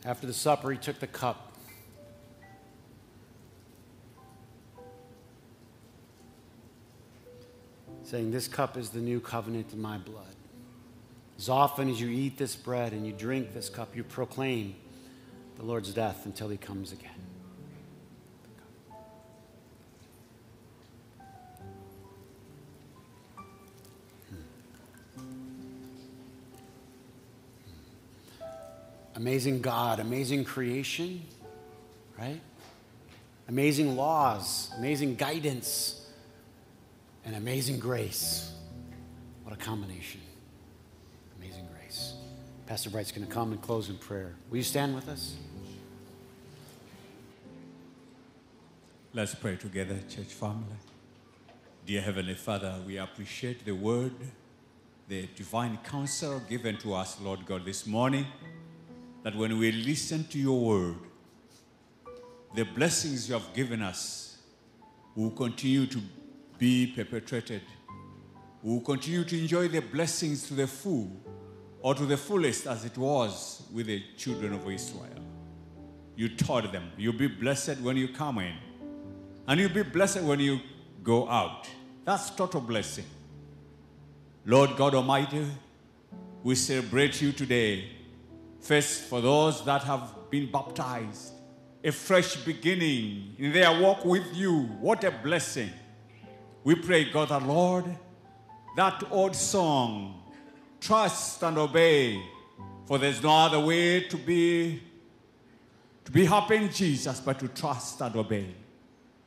After 0.10 0.26
the 0.26 0.34
supper, 0.34 0.72
he 0.72 0.78
took 0.80 0.98
the 0.98 1.06
cup. 1.06 1.56
Saying, 8.02 8.32
This 8.32 8.48
cup 8.48 8.76
is 8.76 8.90
the 8.90 9.02
new 9.02 9.20
covenant 9.20 9.72
in 9.72 9.80
my 9.80 10.00
blood. 10.00 10.34
As 11.38 11.48
often 11.48 11.92
as 11.92 12.02
you 12.02 12.10
eat 12.10 12.40
this 12.40 12.56
bread 12.56 12.92
and 12.92 13.06
you 13.06 13.14
drink 13.14 13.54
this 13.54 13.70
cup, 13.70 13.96
you 13.96 14.04
proclaim 14.04 14.74
the 15.58 15.64
Lord's 15.64 15.94
death 15.94 16.26
until 16.26 16.50
he 16.50 16.58
comes 16.58 16.92
again. 16.92 17.12
Amazing 29.20 29.62
God, 29.62 30.00
amazing 30.00 30.46
creation, 30.46 31.22
right? 32.18 32.40
Amazing 33.50 33.98
laws, 33.98 34.72
amazing 34.78 35.16
guidance, 35.16 36.08
and 37.26 37.36
amazing 37.36 37.80
grace. 37.80 38.50
What 39.44 39.54
a 39.54 39.58
combination. 39.58 40.22
Amazing 41.38 41.68
grace. 41.76 42.14
Pastor 42.66 42.90
Bright's 42.92 43.12
going 43.12 43.28
to 43.28 43.34
come 43.34 43.52
and 43.52 43.62
close 43.62 43.90
in 43.90 43.98
prayer. 43.98 44.36
Will 44.50 44.58
you 44.58 44.64
stand 44.64 44.96
with 44.96 45.10
us? 45.10 45.36
Let's 49.14 49.36
pray 49.36 49.58
together, 49.58 50.00
church 50.08 50.28
family. 50.28 50.78
Dear 51.86 52.04
Heavenly 52.04 52.36
Father, 52.36 52.74
we 52.88 52.96
appreciate 52.98 53.66
the 53.66 53.74
word, 53.74 54.14
the 55.10 55.28
divine 55.36 55.78
counsel 55.84 56.42
given 56.50 56.78
to 56.78 56.94
us, 56.94 57.20
Lord 57.20 57.46
God, 57.46 57.66
this 57.66 57.86
morning. 57.86 58.26
That 59.24 59.36
when 59.36 59.58
we 59.58 59.72
listen 59.72 60.24
to 60.26 60.40
your 60.40 60.60
word, 60.60 60.96
the 62.56 62.64
blessings 62.64 63.28
you 63.28 63.36
have 63.36 63.54
given 63.54 63.82
us 63.82 64.38
will 65.16 65.32
continue 65.32 65.86
to 65.88 66.00
be 66.58 66.94
perpetrated. 66.96 67.62
We 68.64 68.74
will 68.74 68.82
continue 68.82 69.24
to 69.24 69.40
enjoy 69.40 69.68
the 69.68 69.82
blessings 69.82 70.48
to 70.48 70.54
the 70.54 70.68
full 70.68 71.12
or 71.82 71.96
to 71.96 72.06
the 72.06 72.18
fullest 72.18 72.68
as 72.68 72.86
it 72.86 72.98
was 72.98 73.64
with 73.74 73.88
the 73.88 74.04
children 74.18 74.54
of 74.54 74.70
Israel. 74.70 75.24
You 76.16 76.36
taught 76.36 76.72
them, 76.72 76.92
you'll 76.98 77.14
be 77.14 77.28
blessed 77.28 77.80
when 77.80 77.96
you 77.96 78.10
come 78.10 78.40
in, 78.40 78.54
and 79.48 79.60
you'll 79.60 79.70
be 79.70 79.84
blessed 79.84 80.22
when 80.24 80.40
you 80.40 80.60
go 81.04 81.30
out. 81.30 81.70
That's 82.04 82.30
total 82.32 82.60
blessing. 82.60 83.06
Lord 84.46 84.76
God 84.76 84.96
Almighty, 84.96 85.46
we 86.44 86.56
celebrate 86.56 87.22
you 87.22 87.32
today. 87.32 87.90
First, 88.60 89.04
for 89.04 89.22
those 89.22 89.64
that 89.66 89.84
have 89.84 90.30
been 90.30 90.52
baptized, 90.52 91.34
a 91.84 91.92
fresh 91.92 92.36
beginning 92.38 93.36
in 93.38 93.54
their 93.54 93.82
walk 93.82 94.04
with 94.06 94.36
you. 94.36 94.64
What 94.82 95.04
a 95.04 95.12
blessing. 95.12 95.72
We 96.64 96.76
pray, 96.76 97.10
God 97.12 97.30
the 97.30 97.40
Lord, 97.40 97.86
that 98.76 99.04
old 99.12 99.36
song, 99.36 100.22
trust 100.82 101.42
and 101.44 101.58
obey, 101.58 102.22
for 102.86 102.98
there's 102.98 103.24
no 103.24 103.30
other 103.30 103.60
way 103.60 104.02
to 104.02 104.18
be 104.18 104.84
to 106.06 106.12
be 106.12 106.26
happy 106.26 106.56
in 106.56 106.72
Jesus 106.72 107.20
but 107.20 107.40
to 107.40 107.48
trust 107.48 108.02
and 108.02 108.16
obey. 108.16 108.48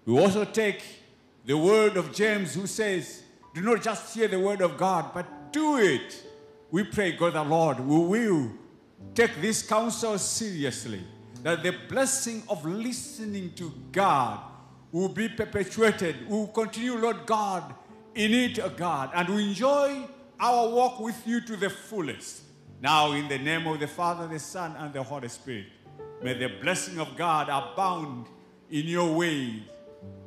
We 0.04 0.18
also 0.18 0.44
take 0.44 0.82
the 1.46 1.56
word 1.56 1.96
of 1.96 2.12
James 2.12 2.54
who 2.54 2.66
says, 2.66 3.22
do 3.54 3.60
not 3.60 3.82
just 3.82 4.14
hear 4.14 4.26
the 4.26 4.40
word 4.40 4.60
of 4.60 4.76
God, 4.76 5.12
but 5.14 5.52
do 5.52 5.76
it. 5.76 6.26
We 6.72 6.82
pray, 6.82 7.12
God 7.12 7.34
the 7.34 7.44
Lord, 7.44 7.78
we 7.78 7.98
will 7.98 8.50
take 9.14 9.40
this 9.40 9.62
counsel 9.62 10.18
seriously, 10.18 11.02
that 11.42 11.62
the 11.62 11.74
blessing 11.88 12.42
of 12.48 12.64
listening 12.64 13.52
to 13.54 13.72
God 13.90 14.40
will 14.90 15.08
be 15.08 15.28
perpetuated. 15.28 16.28
We 16.28 16.36
will 16.36 16.46
continue, 16.48 16.96
Lord 16.96 17.26
God, 17.26 17.74
in 18.14 18.32
it, 18.32 18.58
O 18.58 18.68
God, 18.68 19.10
and 19.14 19.28
we 19.28 19.48
enjoy 19.48 20.02
our 20.38 20.68
walk 20.68 21.00
with 21.00 21.26
you 21.26 21.40
to 21.40 21.56
the 21.56 21.70
fullest. 21.70 22.42
Now, 22.80 23.12
in 23.12 23.28
the 23.28 23.38
name 23.38 23.66
of 23.66 23.80
the 23.80 23.86
Father, 23.86 24.26
the 24.26 24.38
Son, 24.38 24.74
and 24.78 24.92
the 24.92 25.02
Holy 25.02 25.28
Spirit, 25.28 25.66
may 26.22 26.34
the 26.34 26.48
blessing 26.60 26.98
of 26.98 27.16
God 27.16 27.48
abound 27.48 28.26
in 28.70 28.86
your 28.86 29.14
ways, 29.14 29.62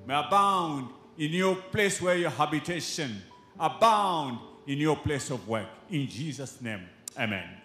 may 0.07 0.17
abound 0.17 0.89
in 1.17 1.31
your 1.31 1.55
place 1.55 2.01
where 2.01 2.17
your 2.17 2.29
habitation, 2.29 3.21
abound 3.59 4.39
in 4.67 4.77
your 4.77 4.95
place 4.95 5.29
of 5.29 5.47
work. 5.47 5.67
In 5.89 6.07
Jesus' 6.07 6.61
name, 6.61 6.81
amen. 7.19 7.64